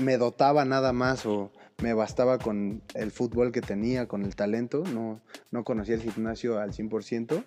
me 0.00 0.16
dotaba 0.16 0.64
nada 0.64 0.92
más 0.92 1.26
o 1.26 1.52
me 1.82 1.92
bastaba 1.94 2.38
con 2.38 2.82
el 2.94 3.10
fútbol 3.10 3.52
que 3.52 3.60
tenía, 3.60 4.08
con 4.08 4.24
el 4.24 4.34
talento. 4.36 4.84
No, 4.92 5.20
no 5.50 5.64
conocía 5.64 5.94
el 5.96 6.02
gimnasio 6.02 6.58
al 6.58 6.72
100%, 6.72 7.44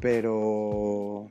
pero, 0.00 1.28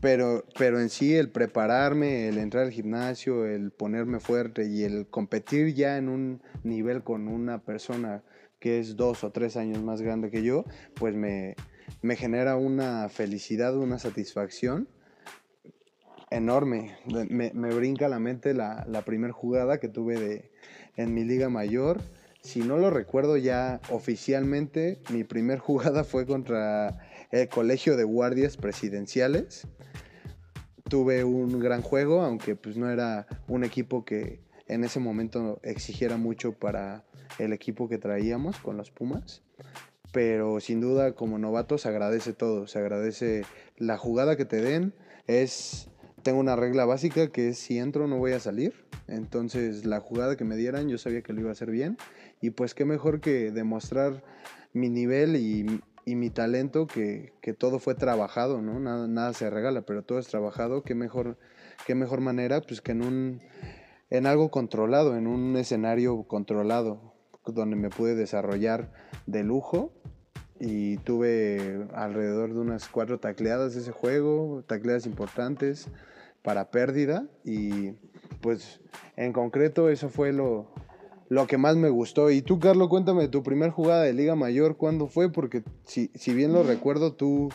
pero, 0.00 0.44
pero 0.58 0.80
en 0.80 0.88
sí 0.88 1.14
el 1.14 1.30
prepararme, 1.30 2.28
el 2.28 2.38
entrar 2.38 2.64
al 2.64 2.72
gimnasio, 2.72 3.46
el 3.46 3.70
ponerme 3.70 4.20
fuerte 4.20 4.66
y 4.66 4.84
el 4.84 5.08
competir 5.08 5.74
ya 5.74 5.96
en 5.96 6.08
un 6.08 6.42
nivel 6.62 7.02
con 7.02 7.28
una 7.28 7.62
persona 7.62 8.22
que 8.60 8.78
es 8.78 8.96
dos 8.96 9.24
o 9.24 9.30
tres 9.30 9.56
años 9.56 9.82
más 9.82 10.02
grande 10.02 10.30
que 10.30 10.42
yo, 10.42 10.64
pues 10.94 11.14
me, 11.14 11.54
me 12.02 12.16
genera 12.16 12.56
una 12.56 13.08
felicidad, 13.08 13.76
una 13.76 13.98
satisfacción 13.98 14.88
enorme. 16.30 16.96
Me, 17.06 17.50
brinca 17.74 18.06
a 18.06 18.08
la 18.08 18.18
mente 18.18 18.54
la, 18.54 18.84
la 18.88 19.02
primera 19.02 19.32
jugada 19.32 19.78
que 19.78 19.88
tuve 19.88 20.18
de, 20.18 20.50
en 20.96 21.14
mi 21.14 21.24
liga 21.24 21.48
mayor. 21.48 22.00
Si 22.42 22.60
no 22.60 22.76
lo 22.76 22.90
recuerdo 22.90 23.36
ya 23.36 23.80
oficialmente, 23.90 25.00
mi 25.10 25.24
primer 25.24 25.58
jugada 25.58 26.04
fue 26.04 26.26
contra 26.26 26.98
el 27.30 27.48
Colegio 27.48 27.96
de 27.96 28.04
Guardias 28.04 28.56
Presidenciales. 28.56 29.66
Tuve 30.88 31.24
un 31.24 31.58
gran 31.58 31.82
juego, 31.82 32.22
aunque 32.22 32.56
pues 32.56 32.76
no 32.76 32.90
era 32.90 33.26
un 33.48 33.64
equipo 33.64 34.04
que 34.04 34.40
en 34.66 34.84
ese 34.84 35.00
momento 35.00 35.60
exigiera 35.62 36.16
mucho 36.16 36.52
para 36.52 37.04
el 37.38 37.52
equipo 37.52 37.88
que 37.88 37.98
traíamos 37.98 38.58
con 38.58 38.76
los 38.76 38.90
Pumas. 38.90 39.42
Pero 40.12 40.60
sin 40.60 40.80
duda 40.80 41.12
como 41.12 41.38
novato 41.38 41.76
se 41.76 41.88
agradece 41.88 42.32
todo, 42.32 42.66
se 42.66 42.78
agradece 42.78 43.42
la 43.76 43.98
jugada 43.98 44.36
que 44.36 44.44
te 44.44 44.62
den. 44.62 44.94
Es 45.26 45.90
tengo 46.22 46.40
una 46.40 46.56
regla 46.56 46.84
básica 46.84 47.28
que 47.28 47.48
es 47.48 47.58
si 47.58 47.78
entro 47.78 48.06
no 48.06 48.18
voy 48.18 48.32
a 48.32 48.40
salir. 48.40 48.74
Entonces 49.06 49.84
la 49.84 50.00
jugada 50.00 50.36
que 50.36 50.44
me 50.44 50.56
dieran 50.56 50.88
yo 50.88 50.98
sabía 50.98 51.22
que 51.22 51.32
lo 51.32 51.40
iba 51.40 51.50
a 51.50 51.52
hacer 51.52 51.70
bien. 51.70 51.96
Y 52.40 52.50
pues 52.50 52.74
qué 52.74 52.84
mejor 52.84 53.20
que 53.20 53.50
demostrar 53.50 54.22
mi 54.72 54.88
nivel 54.88 55.36
y, 55.36 55.80
y 56.04 56.14
mi 56.14 56.30
talento, 56.30 56.86
que, 56.86 57.32
todo 57.58 57.78
fue 57.78 57.94
trabajado, 57.94 58.62
¿no? 58.62 58.78
Nada, 58.80 59.08
nada 59.08 59.32
se 59.32 59.50
regala, 59.50 59.82
pero 59.82 60.02
todo 60.02 60.18
es 60.18 60.28
trabajado. 60.28 60.82
¿Qué 60.82 60.94
mejor, 60.94 61.38
qué 61.86 61.94
mejor 61.94 62.20
manera? 62.20 62.60
Pues 62.60 62.80
que 62.80 62.92
en 62.92 63.02
un 63.02 63.40
en 64.10 64.26
algo 64.26 64.50
controlado, 64.50 65.16
en 65.16 65.26
un 65.26 65.56
escenario 65.56 66.22
controlado, 66.24 67.14
donde 67.46 67.76
me 67.76 67.90
pude 67.90 68.14
desarrollar 68.14 68.90
de 69.26 69.42
lujo 69.42 69.92
y 70.60 70.96
tuve 70.98 71.86
alrededor 71.94 72.54
de 72.54 72.60
unas 72.60 72.88
cuatro 72.88 73.20
tacleadas 73.20 73.74
de 73.74 73.80
ese 73.80 73.92
juego, 73.92 74.64
tacleadas 74.66 75.06
importantes 75.06 75.88
para 76.42 76.70
pérdida 76.70 77.26
y 77.44 77.92
pues 78.40 78.80
en 79.16 79.32
concreto 79.32 79.88
eso 79.88 80.08
fue 80.08 80.32
lo, 80.32 80.72
lo 81.28 81.46
que 81.46 81.58
más 81.58 81.76
me 81.76 81.90
gustó. 81.90 82.30
Y 82.30 82.42
tú, 82.42 82.58
Carlos, 82.58 82.88
cuéntame 82.88 83.28
tu 83.28 83.42
primer 83.42 83.70
jugada 83.70 84.02
de 84.02 84.12
Liga 84.12 84.34
Mayor, 84.34 84.76
¿cuándo 84.76 85.06
fue? 85.06 85.30
Porque 85.30 85.62
si, 85.84 86.10
si 86.14 86.34
bien 86.34 86.52
lo 86.52 86.62
recuerdo, 86.62 87.12
tú 87.12 87.50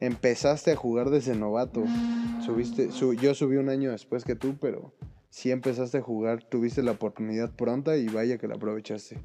empezaste 0.00 0.72
a 0.72 0.76
jugar 0.76 1.10
desde 1.10 1.34
novato. 1.36 1.84
Subiste, 2.44 2.90
yo 3.20 3.34
subí 3.34 3.56
un 3.56 3.68
año 3.68 3.90
después 3.90 4.24
que 4.24 4.34
tú, 4.34 4.56
pero 4.60 4.92
si 5.30 5.50
empezaste 5.50 5.98
a 5.98 6.02
jugar, 6.02 6.42
tuviste 6.42 6.82
la 6.82 6.92
oportunidad 6.92 7.54
pronta 7.54 7.96
y 7.96 8.08
vaya 8.08 8.38
que 8.38 8.48
la 8.48 8.54
aprovechaste. 8.54 9.20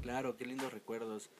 Claro, 0.00 0.36
qué 0.36 0.44
lindos 0.46 0.72
recuerdos. 0.72 1.30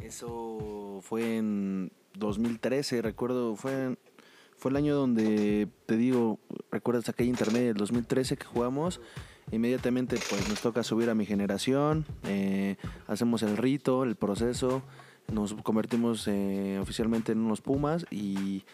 Eso 0.00 1.00
fue 1.02 1.36
en 1.36 1.92
2013, 2.14 3.02
recuerdo, 3.02 3.56
fue, 3.56 3.96
fue 4.56 4.70
el 4.70 4.76
año 4.76 4.94
donde, 4.94 5.68
te 5.86 5.96
digo, 5.96 6.38
recuerdas 6.70 7.08
aquella 7.08 7.30
intermedia 7.30 7.68
del 7.68 7.76
2013 7.76 8.36
que 8.36 8.44
jugamos. 8.44 9.00
Inmediatamente 9.52 10.18
pues 10.30 10.48
nos 10.48 10.60
toca 10.60 10.82
subir 10.82 11.10
a 11.10 11.14
mi 11.14 11.26
generación, 11.26 12.06
eh, 12.24 12.76
hacemos 13.06 13.42
el 13.42 13.58
rito, 13.58 14.02
el 14.02 14.16
proceso, 14.16 14.82
nos 15.30 15.54
convertimos 15.54 16.26
eh, 16.26 16.78
oficialmente 16.80 17.32
en 17.32 17.38
unos 17.38 17.60
Pumas 17.60 18.06
y 18.10 18.64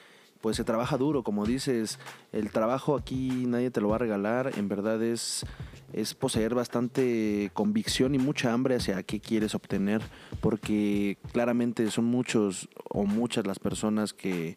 pues 0.41 0.57
se 0.57 0.63
trabaja 0.63 0.97
duro, 0.97 1.25
como 1.25 1.45
dices, 1.47 1.99
el 2.33 2.51
trabajo 2.51 2.97
aquí 2.97 3.45
nadie 3.47 3.73
te 3.73 3.81
lo 3.81 3.89
va 3.89 3.97
a 3.97 3.99
regalar, 3.99 4.53
en 4.57 4.69
verdad 4.69 5.03
es, 5.03 5.45
es 5.93 6.15
poseer 6.15 6.55
bastante 6.55 7.51
convicción 7.55 8.15
y 8.15 8.19
mucha 8.19 8.53
hambre 8.53 8.77
hacia 8.77 9.03
qué 9.03 9.19
quieres 9.19 9.57
obtener, 9.57 10.01
porque 10.41 11.19
claramente 11.33 11.91
son 11.91 12.05
muchos 12.05 12.69
o 12.89 13.05
muchas 13.05 13.47
las 13.49 13.59
personas 13.59 14.13
que, 14.13 14.57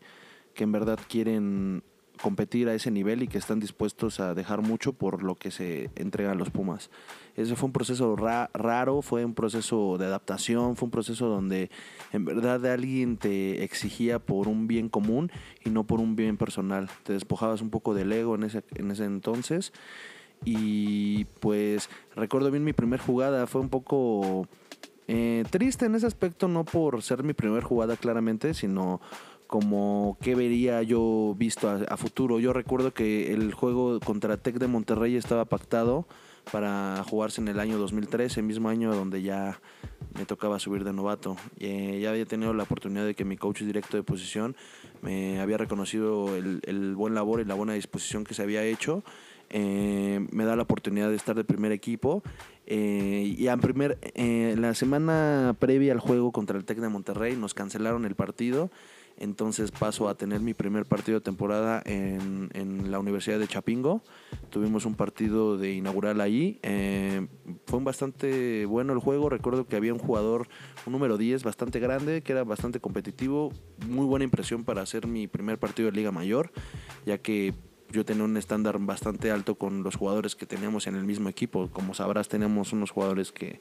que 0.53 0.63
en 0.65 0.71
verdad 0.71 0.99
quieren 1.09 1.83
competir 2.21 2.69
a 2.69 2.73
ese 2.73 2.91
nivel 2.91 3.23
y 3.23 3.27
que 3.27 3.37
están 3.37 3.59
dispuestos 3.59 4.19
a 4.19 4.33
dejar 4.33 4.61
mucho 4.61 4.93
por 4.93 5.23
lo 5.23 5.35
que 5.35 5.51
se 5.51 5.89
entrega 5.95 6.31
a 6.31 6.35
los 6.35 6.49
Pumas. 6.49 6.89
Ese 7.35 7.55
fue 7.55 7.67
un 7.67 7.73
proceso 7.73 8.15
raro, 8.15 9.01
fue 9.01 9.25
un 9.25 9.33
proceso 9.33 9.97
de 9.97 10.05
adaptación, 10.05 10.75
fue 10.75 10.87
un 10.87 10.91
proceso 10.91 11.27
donde 11.27 11.69
en 12.13 12.25
verdad 12.25 12.65
alguien 12.65 13.17
te 13.17 13.63
exigía 13.63 14.19
por 14.19 14.47
un 14.47 14.67
bien 14.67 14.89
común 14.89 15.31
y 15.65 15.69
no 15.69 15.85
por 15.85 15.99
un 15.99 16.15
bien 16.15 16.37
personal. 16.37 16.89
Te 17.03 17.13
despojabas 17.13 17.61
un 17.61 17.69
poco 17.69 17.93
del 17.93 18.11
ego 18.11 18.35
en 18.35 18.43
ese, 18.43 18.63
en 18.75 18.91
ese 18.91 19.05
entonces. 19.05 19.73
Y 20.43 21.25
pues 21.39 21.89
recuerdo 22.15 22.51
bien 22.51 22.63
mi 22.63 22.73
primer 22.73 22.99
jugada, 22.99 23.47
fue 23.47 23.61
un 23.61 23.69
poco 23.69 24.47
eh, 25.07 25.43
triste 25.49 25.85
en 25.85 25.95
ese 25.95 26.07
aspecto, 26.07 26.47
no 26.47 26.63
por 26.63 27.01
ser 27.01 27.23
mi 27.23 27.33
primer 27.33 27.63
jugada 27.63 27.97
claramente, 27.97 28.53
sino 28.53 29.01
como 29.51 30.17
qué 30.21 30.33
vería 30.33 30.81
yo 30.81 31.35
visto 31.37 31.69
a, 31.69 31.97
futuro. 31.97 32.39
Yo 32.39 32.53
recuerdo 32.53 32.93
que 32.93 33.33
el 33.33 33.53
juego 33.53 33.99
contra 33.99 34.37
Tec 34.37 34.55
de 34.59 34.67
Monterrey 34.67 35.17
estaba 35.17 35.43
pactado 35.43 36.07
para 36.53 37.03
jugarse 37.05 37.41
en 37.41 37.49
el 37.49 37.59
año 37.59 37.77
2013, 37.77 38.43
mismo 38.43 38.69
año 38.69 38.95
donde 38.95 39.21
ya 39.21 39.59
me 40.17 40.25
tocaba 40.25 40.57
subir 40.57 40.85
de 40.85 40.93
novato. 40.93 41.35
Eh, 41.59 41.99
ya 42.01 42.11
había 42.11 42.25
tenido 42.25 42.53
la 42.53 42.63
oportunidad 42.63 43.05
de 43.05 43.13
que 43.13 43.25
mi 43.25 43.35
coach 43.35 43.63
directo 43.63 43.97
de 43.97 44.03
posición 44.03 44.55
me 45.01 45.41
había 45.41 45.57
reconocido 45.57 46.33
el, 46.37 46.95
buen 46.95 47.13
labor 47.13 47.41
y 47.41 47.43
la 47.43 47.55
buena 47.55 47.73
disposición 47.73 48.23
que 48.23 48.33
se 48.33 48.43
había 48.43 48.63
hecho. 48.63 49.03
Eh, 49.51 50.25
me 50.31 50.45
da 50.45 50.55
la 50.55 50.63
oportunidad 50.63 51.09
de 51.09 51.15
estar 51.15 51.35
de 51.35 51.43
primer 51.43 51.71
equipo. 51.71 52.23
Eh, 52.65 53.35
y 53.37 53.47
en 53.47 53.59
primer, 53.59 53.99
la 54.57 54.73
semana 54.73 55.55
previa 55.59 55.93
al 55.93 55.99
juego 55.99 56.31
contra 56.31 56.57
el 56.57 56.65
Tec 56.65 56.79
de 56.79 56.89
Monterrey 56.89 57.35
nos 57.35 57.53
cancelaron 57.53 58.05
el 58.05 58.15
partido 58.15 58.71
entonces 59.21 59.69
paso 59.69 60.09
a 60.09 60.15
tener 60.15 60.41
mi 60.41 60.55
primer 60.55 60.85
partido 60.85 61.19
de 61.19 61.23
temporada 61.23 61.81
en, 61.85 62.49
la 62.89 62.99
Universidad 62.99 63.39
de 63.39 63.47
Chapingo. 63.47 64.01
Tuvimos 64.49 64.85
un 64.85 64.95
partido 64.95 65.57
de 65.57 65.73
inaugural 65.73 66.19
ahí. 66.19 66.59
Eh, 66.63 67.27
fue 67.67 67.79
bastante 67.81 68.65
bueno 68.65 68.93
el 68.93 68.99
juego. 68.99 69.29
Recuerdo 69.29 69.67
que 69.67 69.75
había 69.75 69.93
un 69.93 69.99
jugador, 69.99 70.47
un 70.87 70.93
número 70.93 71.17
10, 71.17 71.43
bastante 71.43 71.79
grande, 71.79 72.21
que 72.21 72.31
era 72.31 72.43
bastante 72.43 72.79
competitivo. 72.79 73.53
Muy 73.87 74.05
buena 74.05 74.25
impresión 74.25 74.63
para 74.63 74.81
hacer 74.81 75.07
mi 75.07 75.27
primer 75.27 75.59
partido 75.59 75.91
de 75.91 75.95
Liga 75.95 76.11
Mayor, 76.11 76.51
ya 77.05 77.19
que 77.19 77.53
yo 77.91 78.05
tenía 78.05 78.23
un 78.23 78.37
estándar 78.37 78.77
bastante 78.79 79.31
alto 79.31 79.55
con 79.55 79.83
los 79.83 79.95
jugadores 79.95 80.35
que 80.35 80.45
teníamos 80.45 80.87
en 80.87 80.95
el 80.95 81.03
mismo 81.03 81.29
equipo. 81.29 81.69
Como 81.71 81.93
sabrás, 81.93 82.27
teníamos 82.27 82.73
unos 82.73 82.91
jugadores 82.91 83.31
que, 83.31 83.59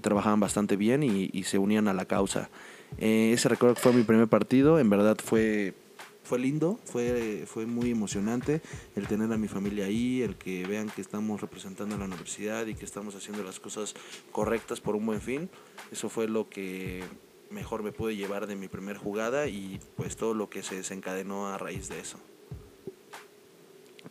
trabajaban 0.00 0.40
bastante 0.40 0.76
bien 0.76 1.02
y 1.02 1.42
se 1.44 1.58
unían 1.58 1.88
a 1.88 1.92
la 1.92 2.06
causa. 2.06 2.50
Eh, 2.98 3.32
ese 3.32 3.48
recuerdo 3.48 3.76
fue 3.76 3.92
mi 3.92 4.02
primer 4.02 4.28
partido, 4.28 4.78
en 4.78 4.88
verdad 4.88 5.16
fue, 5.22 5.74
fue 6.22 6.38
lindo, 6.38 6.78
fue, 6.84 7.44
fue 7.46 7.66
muy 7.66 7.90
emocionante 7.90 8.60
el 8.94 9.06
tener 9.08 9.32
a 9.32 9.36
mi 9.36 9.48
familia 9.48 9.86
ahí, 9.86 10.22
el 10.22 10.36
que 10.36 10.64
vean 10.66 10.88
que 10.88 11.00
estamos 11.00 11.40
representando 11.40 11.96
a 11.96 11.98
la 11.98 12.04
universidad 12.04 12.66
y 12.66 12.74
que 12.74 12.84
estamos 12.84 13.14
haciendo 13.14 13.42
las 13.42 13.58
cosas 13.58 13.94
correctas 14.30 14.80
por 14.80 14.94
un 14.94 15.06
buen 15.06 15.20
fin. 15.20 15.50
Eso 15.90 16.08
fue 16.08 16.28
lo 16.28 16.48
que 16.48 17.02
mejor 17.50 17.82
me 17.82 17.92
pude 17.92 18.16
llevar 18.16 18.46
de 18.46 18.56
mi 18.56 18.68
primera 18.68 18.98
jugada 18.98 19.48
y 19.48 19.80
pues 19.96 20.16
todo 20.16 20.34
lo 20.34 20.48
que 20.48 20.62
se 20.62 20.76
desencadenó 20.76 21.48
a 21.48 21.58
raíz 21.58 21.88
de 21.88 22.00
eso. 22.00 22.18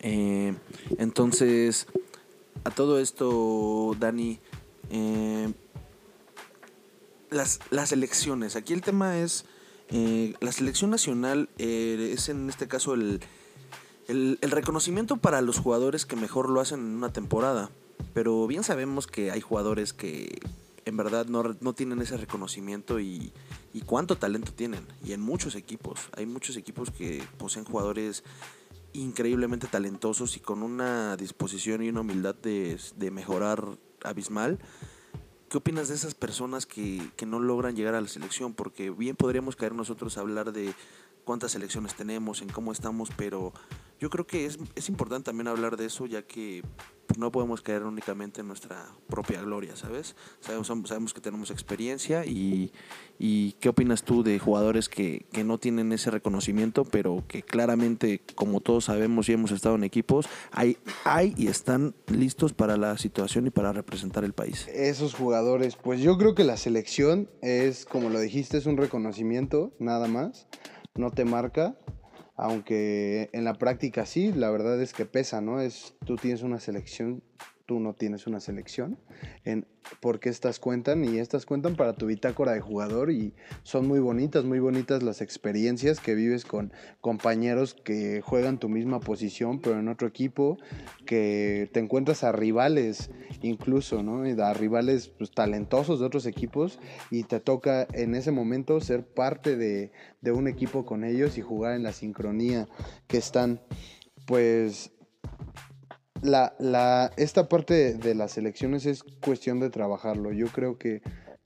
Eh, 0.06 0.54
entonces, 0.98 1.86
a 2.64 2.70
todo 2.70 2.98
esto, 3.00 3.96
Dani, 3.98 4.38
eh, 4.90 5.50
las, 7.30 7.60
las 7.70 7.90
elecciones. 7.90 8.54
Aquí 8.54 8.74
el 8.74 8.82
tema 8.82 9.18
es, 9.18 9.46
eh, 9.88 10.34
la 10.40 10.52
selección 10.52 10.90
nacional 10.90 11.48
eh, 11.56 12.12
es 12.14 12.28
en 12.28 12.50
este 12.50 12.68
caso 12.68 12.92
el, 12.92 13.20
el, 14.08 14.38
reconocimiento 14.42 15.16
para 15.16 15.40
los 15.40 15.58
jugadores 15.58 16.04
que 16.04 16.16
mejor 16.16 16.50
lo 16.50 16.60
hacen 16.60 16.80
en 16.80 16.96
una 16.96 17.12
temporada. 17.12 17.70
Pero 18.12 18.46
bien 18.46 18.62
sabemos 18.62 19.06
que 19.06 19.30
hay 19.30 19.40
jugadores 19.40 19.94
que 19.94 20.38
en 20.84 20.98
verdad 20.98 21.26
no, 21.26 21.56
no 21.60 21.72
tienen 21.72 22.02
ese 22.02 22.18
reconocimiento 22.18 23.00
y, 23.00 23.32
y, 23.72 23.80
cuánto 23.80 24.18
talento 24.18 24.52
tienen. 24.52 24.86
Y 25.02 25.12
en 25.12 25.22
muchos 25.22 25.54
equipos. 25.54 26.10
Hay 26.14 26.26
muchos 26.26 26.58
equipos 26.58 26.90
que 26.90 27.22
poseen 27.38 27.64
jugadores 27.64 28.22
increíblemente 28.94 29.66
talentosos 29.66 30.36
y 30.36 30.40
con 30.40 30.62
una 30.62 31.16
disposición 31.16 31.82
y 31.82 31.90
una 31.90 32.00
humildad 32.00 32.34
de, 32.34 32.80
de 32.96 33.10
mejorar 33.10 33.78
abismal 34.02 34.58
¿Qué 35.54 35.58
opinas 35.58 35.86
de 35.86 35.94
esas 35.94 36.14
personas 36.14 36.66
que, 36.66 37.12
que, 37.16 37.26
no 37.26 37.38
logran 37.38 37.76
llegar 37.76 37.94
a 37.94 38.00
la 38.00 38.08
selección? 38.08 38.54
Porque 38.54 38.90
bien 38.90 39.14
podríamos 39.14 39.54
caer 39.54 39.72
nosotros 39.72 40.18
a 40.18 40.20
hablar 40.20 40.52
de 40.52 40.74
cuántas 41.22 41.52
selecciones 41.52 41.94
tenemos, 41.94 42.42
en 42.42 42.48
cómo 42.48 42.72
estamos, 42.72 43.10
pero 43.16 43.52
yo 44.00 44.10
creo 44.10 44.26
que 44.26 44.46
es, 44.46 44.58
es 44.74 44.88
importante 44.88 45.26
también 45.26 45.46
hablar 45.46 45.76
de 45.76 45.86
eso, 45.86 46.06
ya 46.06 46.22
que 46.22 46.64
no 47.18 47.30
podemos 47.30 47.62
caer 47.62 47.84
únicamente 47.84 48.40
en 48.40 48.48
nuestra 48.48 48.86
propia 49.08 49.40
gloria, 49.42 49.76
¿sabes? 49.76 50.16
Sabemos, 50.40 51.14
que 51.14 51.20
tenemos 51.20 51.50
experiencia 51.50 52.24
y, 52.24 52.72
y, 53.18 53.52
¿qué 53.60 53.68
opinas 53.68 54.02
tú 54.02 54.22
de 54.22 54.38
jugadores 54.38 54.88
que, 54.88 55.26
que, 55.32 55.44
no 55.44 55.58
tienen 55.58 55.92
ese 55.92 56.10
reconocimiento, 56.10 56.84
pero 56.84 57.24
que 57.28 57.42
claramente, 57.42 58.22
como 58.34 58.60
todos 58.60 58.86
sabemos 58.86 59.28
y 59.28 59.32
hemos 59.32 59.50
estado 59.50 59.74
en 59.74 59.84
equipos, 59.84 60.26
hay, 60.50 60.78
hay 61.04 61.34
y 61.36 61.48
están 61.48 61.94
listos 62.08 62.52
para 62.52 62.76
la 62.76 62.98
situación 62.98 63.46
y 63.46 63.50
para 63.50 63.72
representar 63.72 64.24
el 64.24 64.32
país? 64.32 64.66
Esos 64.68 65.14
jugadores, 65.14 65.76
pues 65.76 66.00
yo 66.00 66.18
creo 66.18 66.34
que 66.34 66.44
la 66.44 66.56
selección 66.56 67.28
es, 67.42 67.84
como 67.84 68.10
lo 68.10 68.20
dijiste, 68.20 68.58
es 68.58 68.66
un 68.66 68.76
reconocimiento, 68.76 69.72
nada 69.78 70.08
más, 70.08 70.46
no 70.94 71.10
te 71.10 71.24
marca, 71.24 71.76
aunque 72.36 73.30
en 73.32 73.44
la 73.44 73.54
práctica 73.54 74.06
sí, 74.06 74.32
la 74.32 74.50
verdad 74.50 74.80
es 74.80 74.92
que 74.92 75.06
pesa, 75.06 75.40
¿no? 75.40 75.60
Es, 75.60 75.94
tú 76.04 76.16
tienes 76.16 76.42
una 76.42 76.60
selección, 76.60 77.22
tú 77.66 77.80
no 77.80 77.94
tienes 77.94 78.26
una 78.26 78.40
selección, 78.40 78.98
en, 79.44 79.66
porque 80.00 80.28
estas 80.28 80.58
cuentan 80.58 81.04
y 81.04 81.18
estas 81.18 81.46
cuentan 81.46 81.76
para 81.76 81.94
tu 81.94 82.06
bitácora 82.06 82.52
de 82.52 82.60
jugador 82.60 83.10
y 83.10 83.34
son 83.62 83.88
muy 83.88 84.00
bonitas, 84.00 84.44
muy 84.44 84.58
bonitas 84.58 85.02
las 85.02 85.20
experiencias 85.20 86.00
que 86.00 86.14
vives 86.14 86.44
con 86.44 86.72
compañeros 87.00 87.74
que 87.74 88.20
juegan 88.20 88.58
tu 88.58 88.68
misma 88.68 89.00
posición 89.00 89.60
pero 89.60 89.78
en 89.78 89.88
otro 89.88 90.06
equipo, 90.06 90.58
que 91.06 91.70
te 91.72 91.80
encuentras 91.80 92.24
a 92.24 92.32
rivales 92.32 93.10
incluso, 93.42 94.02
¿no? 94.02 94.24
A 94.44 94.54
rivales 94.54 95.08
pues, 95.08 95.30
talentosos 95.30 96.00
de 96.00 96.06
otros 96.06 96.26
equipos 96.26 96.78
y 97.10 97.24
te 97.24 97.40
toca 97.40 97.86
en 97.92 98.14
ese 98.14 98.30
momento 98.30 98.80
ser 98.80 99.06
parte 99.06 99.56
de, 99.56 99.92
de 100.20 100.32
un 100.32 100.48
equipo 100.48 100.84
con 100.84 101.04
ellos 101.04 101.38
y 101.38 101.40
jugar 101.40 101.74
en 101.74 101.82
la 101.82 101.92
sincronía 101.92 102.68
que 103.06 103.16
están 103.16 103.60
pues 104.26 104.90
la, 106.22 106.54
la, 106.58 107.10
esta 107.16 107.48
parte 107.48 107.94
de, 107.94 108.14
las 108.14 108.38
elecciones 108.38 108.86
es 108.86 109.02
cuestión 109.02 109.60
de 109.60 109.70
trabajarlo. 109.70 110.32
Yo 110.32 110.46
creo 110.48 110.78
que 110.78 111.02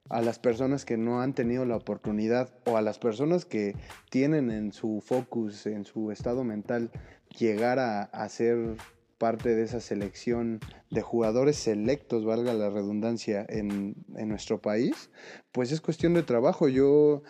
a 0.09 0.23
las 0.23 0.39
personas 0.39 0.85
que 0.85 0.97
no 0.97 1.21
han 1.21 1.35
tenido 1.35 1.65
la 1.65 1.77
oportunidad 1.77 2.51
o 2.65 2.77
a 2.77 2.83
las 2.83 2.99
personas 2.99 3.45
que 3.45 3.75
tienen 4.11 4.51
en 4.51 4.73
su 4.73 5.03
focus, 5.05 5.67
en 5.67 5.85
su 5.85 6.11
estado 6.11 6.45
mental, 6.45 6.91
llegar 7.39 7.79
a, 7.79 8.29
ser 8.29 8.77
parte 9.19 9.55
de 9.55 9.65
esa 9.65 9.81
selección 9.81 10.61
de 10.91 11.03
jugadores 11.03 11.57
selectos, 11.57 12.25
valga 12.25 12.55
la 12.55 12.71
redundancia, 12.71 13.45
en, 13.49 13.97
en, 14.17 14.29
nuestro 14.29 14.61
país, 14.61 15.11
pues 15.53 15.73
es 15.73 15.81
cuestión 15.81 16.15
de 16.15 16.23
trabajo. 16.23 16.69
Yo, 16.69 17.23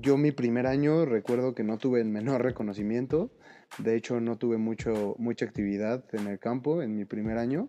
yo 0.00 0.16
mi 0.16 0.32
primer 0.32 0.66
año 0.66 1.04
recuerdo 1.04 1.54
que 1.54 1.64
no 1.64 1.78
tuve 1.78 2.00
el 2.00 2.08
menor 2.08 2.42
reconocimiento, 2.42 3.30
de 3.78 3.96
hecho 3.96 4.20
no 4.20 4.36
tuve 4.36 4.58
mucho, 4.58 5.14
mucha 5.18 5.44
actividad 5.44 6.04
en 6.12 6.26
el 6.26 6.38
campo 6.38 6.82
en 6.82 6.96
mi 6.96 7.04
primer 7.04 7.38
año. 7.38 7.68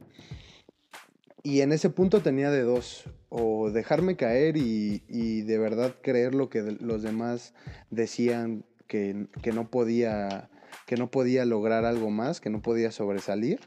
Y 1.43 1.61
en 1.61 1.71
ese 1.71 1.91
punto 1.91 2.21
tenía 2.21 2.49
de 2.49 2.63
dos, 2.63 3.07
o 3.29 3.69
dejarme 3.69 4.15
caer 4.15 4.57
y, 4.57 5.41
de 5.43 5.57
verdad 5.59 5.93
creer 6.01 6.33
lo 6.33 6.49
que 6.49 6.63
los 6.63 7.03
demás 7.03 7.53
decían 7.91 8.65
que, 8.87 9.27
no 9.53 9.69
podía, 9.69 10.49
que 10.87 10.97
no 10.97 11.11
podía 11.11 11.45
lograr 11.45 11.85
algo 11.85 12.09
más, 12.09 12.41
que 12.41 12.49
no 12.49 12.63
podía 12.63 12.91
sobresalir, 12.91 13.59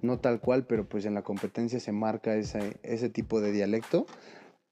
no 0.00 0.18
tal 0.18 0.40
cual, 0.40 0.66
pero 0.66 0.88
pues 0.88 1.04
en 1.04 1.14
la 1.14 1.22
competencia 1.22 1.78
se 1.78 1.92
marca 1.92 2.36
ese, 2.36 2.78
ese 2.82 3.10
tipo 3.10 3.42
de 3.42 3.52
dialecto, 3.52 4.06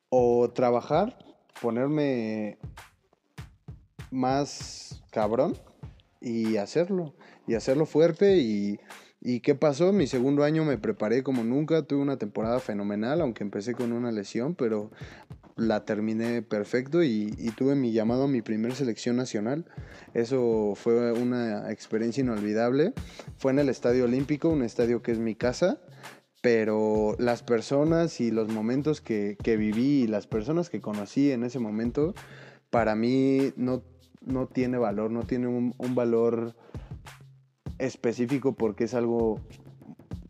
o 0.09 0.49
trabajar, 0.49 1.19
ponerme 1.61 2.57
más 4.11 5.05
cabrón 5.11 5.55
y 6.21 6.57
hacerlo, 6.57 7.15
y 7.47 7.55
hacerlo 7.55 7.87
fuerte 7.87 8.39
y 8.39 8.79
¿Y 9.21 9.41
qué 9.41 9.55
pasó? 9.57 9.93
Mi 9.93 10.07
segundo 10.07 10.45
año 10.45 10.65
me 10.65 10.79
preparé 10.79 11.23
como 11.23 11.43
nunca, 11.43 11.83
tuve 11.83 12.01
una 12.01 12.19
temporada 12.19 12.61
fenomenal, 12.61 13.21
aunque 13.21 13.43
empecé 13.43 13.75
con 13.75 13.93
una 13.93 14.13
lesión, 14.13 14.55
pero 14.55 14.93
la 15.57 15.85
terminé 15.85 16.41
perfecto 16.43 17.03
y, 17.03 17.33
tuve 17.57 17.75
mi 17.75 17.93
llamado 17.93 18.25
a 18.25 18.29
mi 18.29 18.43
primer 18.43 18.75
selección 18.75 19.17
nacional. 19.17 19.65
Eso 20.15 20.75
fue 20.77 21.13
una 21.13 21.73
experiencia 21.73 22.21
inolvidable. 22.21 22.93
Fue 23.39 23.51
en 23.51 23.59
el 23.59 23.69
Estadio 23.69 24.05
Olímpico, 24.05 24.51
un 24.51 24.63
estadio 24.63 25.03
que 25.03 25.11
es 25.11 25.19
mi 25.19 25.35
casa, 25.35 25.81
pero 26.41 27.17
las 27.19 27.43
personas 27.43 28.21
y 28.21 28.31
los 28.31 28.49
momentos 28.49 29.01
que, 29.01 29.37
viví 29.45 30.05
y 30.05 30.07
las 30.07 30.29
personas 30.29 30.71
que 30.71 30.81
conocí 30.81 31.33
en 31.33 31.43
ese 31.43 31.59
momento, 31.59 32.15
para 32.71 32.95
mí 32.95 33.53
no, 33.57 33.83
no 34.29 34.47
tiene 34.47 34.79
valor, 34.79 35.11
no 35.11 35.23
tiene 35.25 35.49
un, 35.49 35.75
valor 35.95 36.55
específico 37.79 38.55
porque 38.55 38.85
es 38.85 38.95
algo 38.95 39.41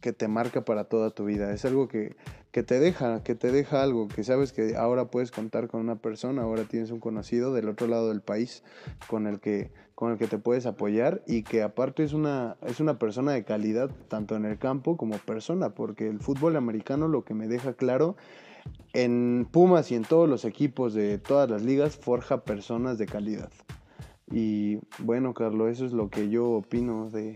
que 0.01 0.13
te 0.13 0.29
marca 0.29 0.65
para 0.65 0.85
toda 0.85 1.11
tu 1.11 1.25
vida. 1.25 1.53
Es 1.53 1.65
algo 1.65 1.89
que, 1.89 2.17
que, 2.53 2.63
te 2.63 2.79
deja, 2.79 3.23
que 3.23 3.35
te 3.35 3.51
deja 3.53 3.83
algo, 3.83 4.09
que 4.09 4.25
sabes 4.25 4.53
que 4.53 4.77
ahora 4.77 5.11
puedes 5.11 5.31
contar 5.31 5.69
con 5.69 5.81
una 5.81 5.97
persona, 5.97 6.43
ahora 6.43 6.65
tienes 6.65 6.91
un 6.91 7.01
conocido 7.01 7.53
del 7.53 7.69
otro 7.69 7.87
lado 7.87 8.09
del 8.09 8.23
país 8.23 8.63
con 9.09 9.27
el 9.27 9.41
que, 9.41 9.73
con 9.95 10.13
el 10.13 10.19
que 10.19 10.29
te 10.29 10.39
puedes 10.39 10.67
apoyar 10.67 11.23
y 11.27 11.43
que 11.43 11.63
aparte 11.63 12.05
es 12.05 12.13
una, 12.13 12.57
es 12.67 12.81
una 12.81 12.99
persona 12.99 13.33
de 13.33 13.45
calidad 13.45 13.91
tanto 14.09 14.37
en 14.37 14.45
el 14.45 14.59
campo 14.59 14.97
como 14.97 15.19
persona, 15.19 15.71
porque 15.75 16.09
el 16.09 16.21
fútbol 16.21 16.57
americano 16.57 17.09
lo 17.09 17.25
que 17.25 17.35
me 17.35 17.49
deja 17.49 17.73
claro 17.73 18.17
en 18.93 19.47
Pumas 19.51 19.91
y 19.91 19.95
en 19.95 20.05
todos 20.05 20.29
los 20.29 20.45
equipos 20.45 20.95
de 20.95 21.19
todas 21.19 21.51
las 21.51 21.63
ligas 21.63 21.97
forja 21.97 22.45
personas 22.45 22.99
de 22.99 23.07
calidad. 23.07 23.51
Y 24.31 24.79
bueno, 24.99 25.33
Carlos, 25.35 25.71
eso 25.71 25.87
es 25.87 25.93
lo 25.93 26.11
que 26.11 26.29
yo 26.29 26.51
opino 26.51 27.11
de, 27.11 27.35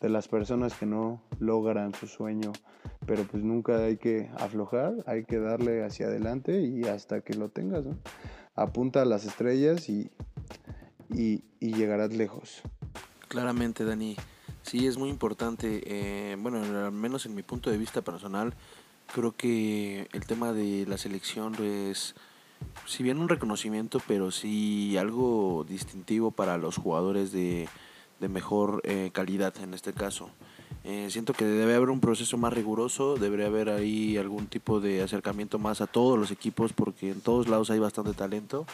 las 0.00 0.28
personas 0.28 0.74
que 0.74 0.86
no 0.86 1.22
logran 1.38 1.94
su 1.94 2.06
sueño. 2.06 2.52
Pero 3.06 3.24
pues 3.24 3.42
nunca 3.42 3.84
hay 3.84 3.96
que 3.96 4.30
aflojar, 4.38 4.94
hay 5.06 5.24
que 5.24 5.38
darle 5.38 5.84
hacia 5.84 6.06
adelante 6.06 6.60
y 6.60 6.84
hasta 6.84 7.20
que 7.20 7.34
lo 7.34 7.50
tengas. 7.50 7.84
Apunta 8.54 9.02
a 9.02 9.04
las 9.04 9.24
estrellas 9.24 9.88
y, 9.88 10.10
y, 11.10 11.42
llegarás 11.60 12.14
lejos. 12.14 12.62
Claramente, 13.28 13.84
Dani. 13.84 14.16
Sí, 14.62 14.86
es 14.86 14.96
muy 14.96 15.10
importante. 15.10 15.82
Eh, 15.84 16.36
bueno, 16.38 16.62
al 16.62 16.92
menos 16.92 17.26
en 17.26 17.34
mi 17.34 17.42
punto 17.42 17.70
de 17.70 17.78
vista 17.78 18.02
personal, 18.02 18.54
creo 19.12 19.32
que 19.32 20.08
el 20.12 20.26
tema 20.26 20.52
de 20.52 20.86
la 20.86 20.98
selección 20.98 21.54
es 21.62 22.14
si 22.86 23.02
bien 23.02 23.18
un 23.18 23.28
reconocimiento, 23.28 24.00
pero 24.06 24.30
sí 24.30 24.96
algo 24.96 25.64
distintivo 25.68 26.30
para 26.30 26.58
los 26.58 26.76
jugadores 26.76 27.32
de, 27.32 27.68
de 28.20 28.28
mejor 28.28 28.80
eh, 28.84 29.10
calidad 29.12 29.54
en 29.62 29.74
este 29.74 29.92
caso. 29.92 30.30
Eh, 30.84 31.08
siento 31.10 31.34
que 31.34 31.44
debe 31.44 31.74
haber 31.74 31.90
un 31.90 32.00
proceso 32.00 32.38
más 32.38 32.52
riguroso, 32.52 33.16
debería 33.16 33.46
haber 33.46 33.68
ahí 33.68 34.16
algún 34.16 34.46
tipo 34.46 34.80
de 34.80 35.02
acercamiento 35.02 35.58
más 35.58 35.80
a 35.80 35.86
todos 35.86 36.18
los 36.18 36.30
equipos 36.30 36.72
porque 36.72 37.10
en 37.10 37.20
todos 37.20 37.48
lados 37.48 37.70
hay 37.70 37.78
bastante 37.78 38.14
talento 38.14 38.66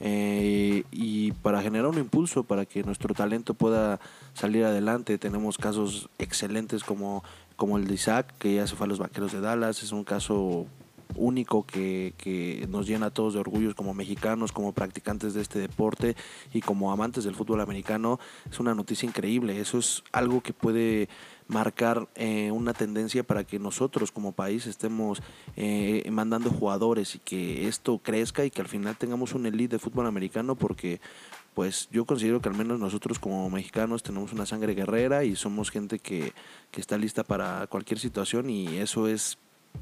eh, 0.00 0.84
y 0.90 1.32
para 1.32 1.60
generar 1.60 1.86
un 1.88 1.98
impulso 1.98 2.44
para 2.44 2.64
que 2.64 2.82
nuestro 2.82 3.14
talento 3.14 3.52
pueda 3.52 4.00
salir 4.32 4.64
adelante. 4.64 5.18
Tenemos 5.18 5.58
casos 5.58 6.08
excelentes 6.18 6.82
como, 6.82 7.22
como 7.56 7.76
el 7.76 7.86
de 7.86 7.94
Isaac, 7.94 8.34
que 8.38 8.54
ya 8.54 8.66
se 8.66 8.74
fue 8.74 8.86
a 8.86 8.88
los 8.88 8.98
Vaqueros 8.98 9.32
de 9.32 9.40
Dallas, 9.40 9.82
es 9.82 9.92
un 9.92 10.04
caso 10.04 10.66
único 11.14 11.64
que, 11.64 12.14
que, 12.16 12.66
nos 12.68 12.86
llena 12.86 13.06
a 13.06 13.10
todos 13.10 13.34
de 13.34 13.40
orgullos 13.40 13.74
como 13.74 13.94
mexicanos, 13.94 14.52
como 14.52 14.72
practicantes 14.72 15.34
de 15.34 15.42
este 15.42 15.58
deporte 15.58 16.16
y 16.52 16.60
como 16.60 16.92
amantes 16.92 17.24
del 17.24 17.34
fútbol 17.34 17.60
americano. 17.60 18.18
Es 18.50 18.60
una 18.60 18.74
noticia 18.74 19.06
increíble. 19.06 19.60
Eso 19.60 19.78
es 19.78 20.02
algo 20.12 20.40
que 20.40 20.52
puede 20.52 21.08
marcar 21.50 22.08
eh, 22.14 22.50
una 22.52 22.72
tendencia 22.72 23.24
para 23.24 23.44
que 23.44 23.58
nosotros 23.58 24.12
como 24.12 24.32
país 24.32 24.66
estemos 24.66 25.20
eh, 25.56 26.08
mandando 26.10 26.48
jugadores 26.50 27.16
y 27.16 27.18
que 27.18 27.66
esto 27.66 27.98
crezca 27.98 28.44
y 28.44 28.50
que 28.50 28.60
al 28.62 28.68
final 28.68 28.96
tengamos 28.96 29.34
un 29.34 29.46
elite 29.46 29.76
de 29.76 29.78
fútbol 29.80 30.06
americano 30.06 30.54
porque 30.54 31.00
pues 31.54 31.88
yo 31.90 32.04
considero 32.04 32.40
que 32.40 32.48
al 32.48 32.54
menos 32.54 32.78
nosotros 32.78 33.18
como 33.18 33.50
mexicanos 33.50 34.04
tenemos 34.04 34.32
una 34.32 34.46
sangre 34.46 34.74
guerrera 34.74 35.24
y 35.24 35.34
somos 35.34 35.70
gente 35.70 35.98
que, 35.98 36.32
que 36.70 36.80
está 36.80 36.96
lista 36.96 37.24
para 37.24 37.66
cualquier 37.66 37.98
situación 37.98 38.48
y 38.48 38.76
eso 38.76 39.08
es 39.08 39.36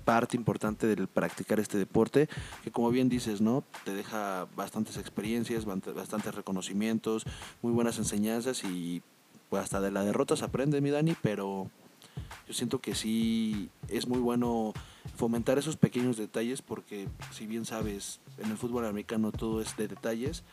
parte 0.05 0.37
importante 0.37 0.87
del 0.87 1.07
practicar 1.07 1.61
este 1.61 1.79
deporte, 1.79 2.29
que 2.65 2.71
como 2.71 2.91
bien 2.91 3.09
dices, 3.09 3.41
¿no? 3.41 3.65
Te 3.85 3.95
deja 3.95 4.47
bastantes 4.57 4.97
experiencias, 4.97 5.65
bastantes 5.65 6.35
reconocimientos, 6.35 7.25
muy 7.63 7.73
buenas 7.73 7.99
enseñanzas 7.99 8.65
y 8.65 9.03
pues 9.51 9.63
hasta 9.63 9.81
de 9.81 9.91
la 9.91 10.05
derrota 10.05 10.37
se 10.37 10.45
aprende, 10.45 10.81
mi 10.81 10.91
Dani, 10.91 11.15
pero 11.23 11.71
yo 12.47 12.55
siento 12.55 12.81
que 12.81 12.95
sí 12.95 13.71
es 13.89 14.07
muy 14.07 14.19
bueno 14.19 14.73
fomentar 15.17 15.59
esos 15.59 15.77
pequeños 15.77 16.17
detalles 16.17 16.63
porque 16.63 17.09
si 17.33 17.47
bien 17.47 17.65
sabes, 17.65 18.21
en 18.39 18.51
el 18.51 18.57
fútbol 18.57 18.87
americano 18.87 19.33
todo 19.33 19.61
es 19.61 19.77
de 19.77 19.89
detalles, 19.89 20.45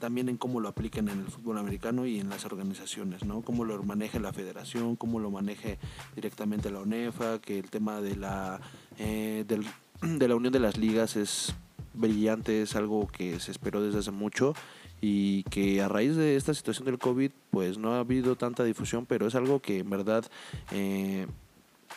también 0.00 0.28
en 0.28 0.36
cómo 0.36 0.60
lo 0.60 0.68
apliquen 0.68 1.08
en 1.08 1.20
el 1.20 1.26
fútbol 1.26 1.58
americano 1.58 2.06
y 2.06 2.20
en 2.20 2.28
las 2.28 2.44
organizaciones, 2.44 3.24
¿no? 3.24 3.42
Cómo 3.42 3.64
lo 3.64 3.82
maneje 3.82 4.20
la 4.20 4.32
federación, 4.32 4.96
cómo 4.96 5.18
lo 5.20 5.30
maneje 5.30 5.78
directamente 6.14 6.70
la 6.70 6.80
UNEFA, 6.80 7.40
que 7.40 7.58
el 7.58 7.70
tema 7.70 8.00
de 8.00 8.16
la, 8.16 8.60
eh, 8.98 9.44
de 10.02 10.28
la 10.28 10.36
unión 10.36 10.52
de 10.52 10.60
las 10.60 10.76
ligas 10.76 11.16
es 11.16 11.54
brillante, 11.94 12.62
es 12.62 12.76
algo 12.76 13.06
que 13.06 13.40
se 13.40 13.50
esperó 13.50 13.82
desde 13.82 14.00
hace 14.00 14.10
mucho 14.10 14.54
y 15.00 15.42
que 15.44 15.82
a 15.82 15.88
raíz 15.88 16.16
de 16.16 16.36
esta 16.36 16.54
situación 16.54 16.86
del 16.86 16.98
COVID 16.98 17.30
pues 17.50 17.78
no 17.78 17.94
ha 17.94 18.00
habido 18.00 18.36
tanta 18.36 18.64
difusión, 18.64 19.06
pero 19.06 19.26
es 19.26 19.34
algo 19.34 19.60
que 19.60 19.78
en 19.78 19.90
verdad... 19.90 20.24
Eh, 20.72 21.26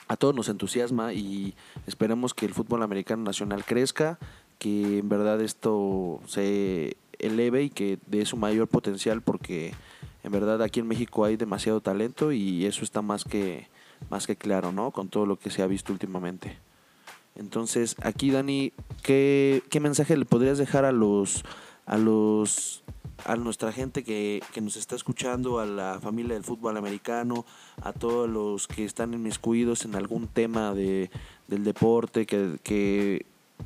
a 0.08 0.18
todos 0.18 0.36
nos 0.36 0.50
entusiasma 0.50 1.14
y 1.14 1.54
esperemos 1.86 2.34
que 2.34 2.46
el 2.46 2.54
fútbol 2.54 2.82
americano 2.82 3.24
nacional 3.24 3.64
crezca, 3.64 4.18
que 4.58 5.00
en 5.00 5.10
verdad 5.10 5.40
esto 5.42 6.20
se 6.26 6.98
eleve 7.20 7.64
y 7.64 7.70
que 7.70 8.00
dé 8.08 8.26
su 8.26 8.38
mayor 8.38 8.68
potencial 8.68 9.22
porque 9.22 9.74
en 10.24 10.32
verdad 10.32 10.62
aquí 10.62 10.80
en 10.80 10.88
México 10.88 11.26
hay 11.26 11.38
demasiado 11.38 11.82
talento 11.82 12.32
y 12.32 12.66
eso 12.66 12.84
está 12.84 13.02
más 13.02 13.24
que 13.24 13.68
más 14.10 14.28
que 14.28 14.36
claro, 14.36 14.72
¿no? 14.72 14.92
Con 14.92 15.10
todo 15.10 15.26
lo 15.26 15.38
que 15.38 15.50
se 15.50 15.62
ha 15.62 15.68
visto 15.68 15.92
últimamente. 15.92 16.58
Entonces, 17.36 17.96
aquí 18.02 18.32
Dani, 18.32 18.74
¿qué, 19.04 19.62
qué 19.70 19.80
mensaje 19.80 20.18
le 20.18 20.26
podrías 20.26 20.58
dejar 20.58 20.86
a 20.86 20.92
los 20.92 21.44
a 21.86 21.98
los 21.98 22.84
a 23.26 23.36
nuestra 23.36 23.72
gente 23.72 24.04
que, 24.04 24.42
que, 24.54 24.62
nos 24.62 24.78
está 24.78 24.96
escuchando, 24.96 25.60
a 25.60 25.66
la 25.66 26.00
familia 26.02 26.36
del 26.36 26.44
fútbol 26.44 26.78
americano, 26.78 27.46
a 27.82 27.92
todos 27.92 28.30
los 28.30 28.68
que 28.68 28.86
están 28.86 29.14
inmiscuidos 29.14 29.84
en 29.84 29.96
algún 29.96 30.28
tema 30.28 30.74
de, 30.74 31.10
del 31.48 31.66
deporte, 31.66 32.26
que, 32.26 32.58
que 32.64 33.26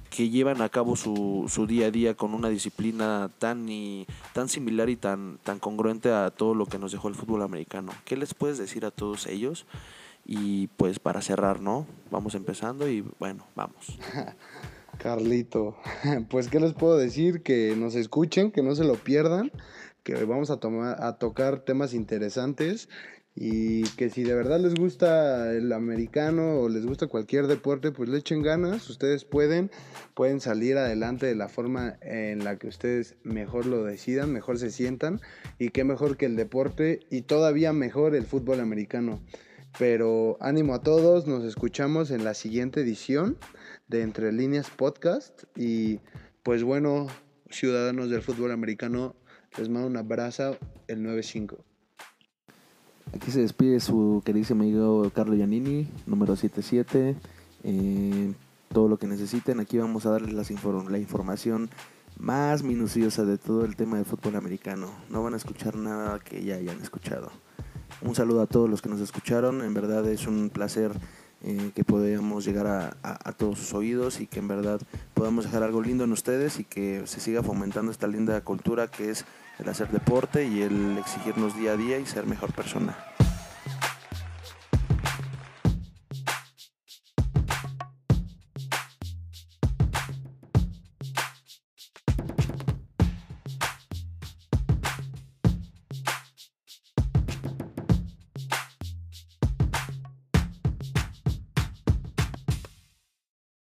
que 0.09 0.29
llevan 0.29 0.61
a 0.61 0.69
cabo 0.69 0.95
su, 0.95 1.45
su 1.47 1.65
día 1.65 1.87
a 1.87 1.91
día 1.91 2.13
con 2.13 2.33
una 2.33 2.49
disciplina 2.49 3.29
tan 3.39 3.67
y 3.67 4.05
tan 4.33 4.47
similar 4.47 4.89
y 4.89 4.95
tan, 4.95 5.39
tan 5.43 5.59
congruente 5.59 6.11
a 6.11 6.29
todo 6.29 6.53
lo 6.53 6.65
que 6.65 6.77
nos 6.77 6.91
dejó 6.91 7.07
el 7.07 7.15
fútbol 7.15 7.41
americano. 7.41 7.91
¿Qué 8.05 8.15
les 8.15 8.33
puedes 8.33 8.57
decir 8.57 8.85
a 8.85 8.91
todos 8.91 9.25
ellos? 9.27 9.65
Y 10.25 10.67
pues 10.77 10.99
para 10.99 11.21
cerrar, 11.21 11.61
¿no? 11.61 11.87
Vamos 12.11 12.35
empezando 12.35 12.87
y 12.87 13.03
bueno, 13.19 13.45
vamos. 13.55 13.97
Carlito, 14.99 15.75
pues 16.29 16.47
qué 16.47 16.59
les 16.59 16.73
puedo 16.73 16.97
decir, 16.97 17.41
que 17.41 17.75
nos 17.75 17.95
escuchen, 17.95 18.51
que 18.51 18.61
no 18.61 18.75
se 18.75 18.83
lo 18.83 18.93
pierdan, 18.95 19.51
que 20.03 20.23
vamos 20.25 20.49
a 20.49 20.57
tomar 20.57 21.01
a 21.03 21.17
tocar 21.17 21.59
temas 21.59 21.93
interesantes 21.93 22.87
Y 23.35 23.83
que 23.95 24.11
si 24.11 24.23
de 24.23 24.35
verdad 24.35 24.59
les 24.59 24.75
gusta 24.75 25.51
el 25.53 25.71
americano 25.73 26.59
o 26.59 26.69
les 26.69 26.85
gusta 26.85 27.07
cualquier 27.07 27.47
deporte, 27.47 27.91
pues 27.91 28.07
le 28.09 28.19
echen 28.19 28.43
ganas, 28.43 28.87
ustedes 28.89 29.25
pueden, 29.25 29.71
pueden 30.13 30.39
salir 30.39 30.77
adelante 30.77 31.25
de 31.25 31.35
la 31.35 31.49
forma 31.49 31.97
en 32.01 32.43
la 32.43 32.57
que 32.57 32.67
ustedes 32.67 33.15
mejor 33.23 33.65
lo 33.65 33.83
decidan, 33.83 34.31
mejor 34.31 34.59
se 34.59 34.69
sientan 34.69 35.19
y 35.57 35.69
qué 35.69 35.83
mejor 35.83 36.15
que 36.15 36.27
el 36.27 36.35
deporte 36.35 36.99
y 37.09 37.21
todavía 37.21 37.73
mejor 37.73 38.13
el 38.15 38.25
fútbol 38.25 38.59
americano. 38.59 39.19
Pero 39.79 40.37
ánimo 40.39 40.75
a 40.75 40.83
todos, 40.83 41.25
nos 41.25 41.43
escuchamos 41.43 42.11
en 42.11 42.23
la 42.23 42.35
siguiente 42.35 42.81
edición 42.81 43.37
de 43.87 44.03
Entre 44.03 44.31
Líneas 44.31 44.69
Podcast 44.69 45.45
y 45.55 45.99
pues 46.43 46.63
bueno, 46.63 47.07
ciudadanos 47.49 48.11
del 48.11 48.21
fútbol 48.21 48.51
americano, 48.51 49.15
les 49.57 49.69
mando 49.69 49.87
un 49.87 49.97
abrazo 49.97 50.57
el 50.87 51.01
95. 51.01 51.72
Aquí 53.13 53.29
se 53.29 53.41
despide 53.41 53.79
su 53.79 54.23
queridísimo 54.25 54.63
amigo 54.63 55.11
Carlo 55.13 55.35
Giannini, 55.35 55.87
número 56.07 56.35
77. 56.35 57.15
Eh, 57.63 58.33
todo 58.73 58.87
lo 58.87 58.97
que 58.97 59.05
necesiten, 59.05 59.59
aquí 59.59 59.77
vamos 59.77 60.07
a 60.07 60.09
darles 60.09 60.33
la 60.33 60.97
información 60.97 61.69
más 62.17 62.63
minuciosa 62.63 63.23
de 63.23 63.37
todo 63.37 63.65
el 63.65 63.75
tema 63.75 63.97
del 63.97 64.05
fútbol 64.05 64.35
americano. 64.35 64.91
No 65.09 65.21
van 65.21 65.35
a 65.35 65.37
escuchar 65.37 65.75
nada 65.75 66.19
que 66.19 66.43
ya 66.43 66.55
hayan 66.55 66.81
escuchado. 66.81 67.31
Un 68.01 68.15
saludo 68.15 68.41
a 68.41 68.47
todos 68.47 68.67
los 68.67 68.81
que 68.81 68.89
nos 68.89 68.99
escucharon. 68.99 69.61
En 69.61 69.75
verdad 69.75 70.07
es 70.09 70.25
un 70.25 70.49
placer 70.49 70.91
eh, 71.43 71.71
que 71.75 71.83
podamos 71.83 72.45
llegar 72.45 72.65
a, 72.65 72.97
a, 73.03 73.31
todos 73.33 73.59
sus 73.59 73.75
oídos 73.75 74.21
y 74.21 74.27
que 74.27 74.39
en 74.39 74.47
verdad 74.47 74.81
podamos 75.13 75.45
dejar 75.45 75.61
algo 75.61 75.83
lindo 75.83 76.03
en 76.03 76.11
ustedes 76.11 76.59
y 76.59 76.63
que 76.63 77.03
se 77.05 77.19
siga 77.19 77.43
fomentando 77.43 77.91
esta 77.91 78.07
linda 78.07 78.41
cultura 78.41 78.87
que 78.87 79.11
es 79.11 79.23
el 79.59 79.69
hacer 79.69 79.89
deporte 79.89 80.45
y 80.45 80.61
el 80.61 80.97
exigirnos 80.97 81.55
día 81.55 81.73
a 81.73 81.77
día 81.77 81.99
y 81.99 82.05
ser 82.05 82.25
mejor 82.25 82.51
persona. 82.53 82.97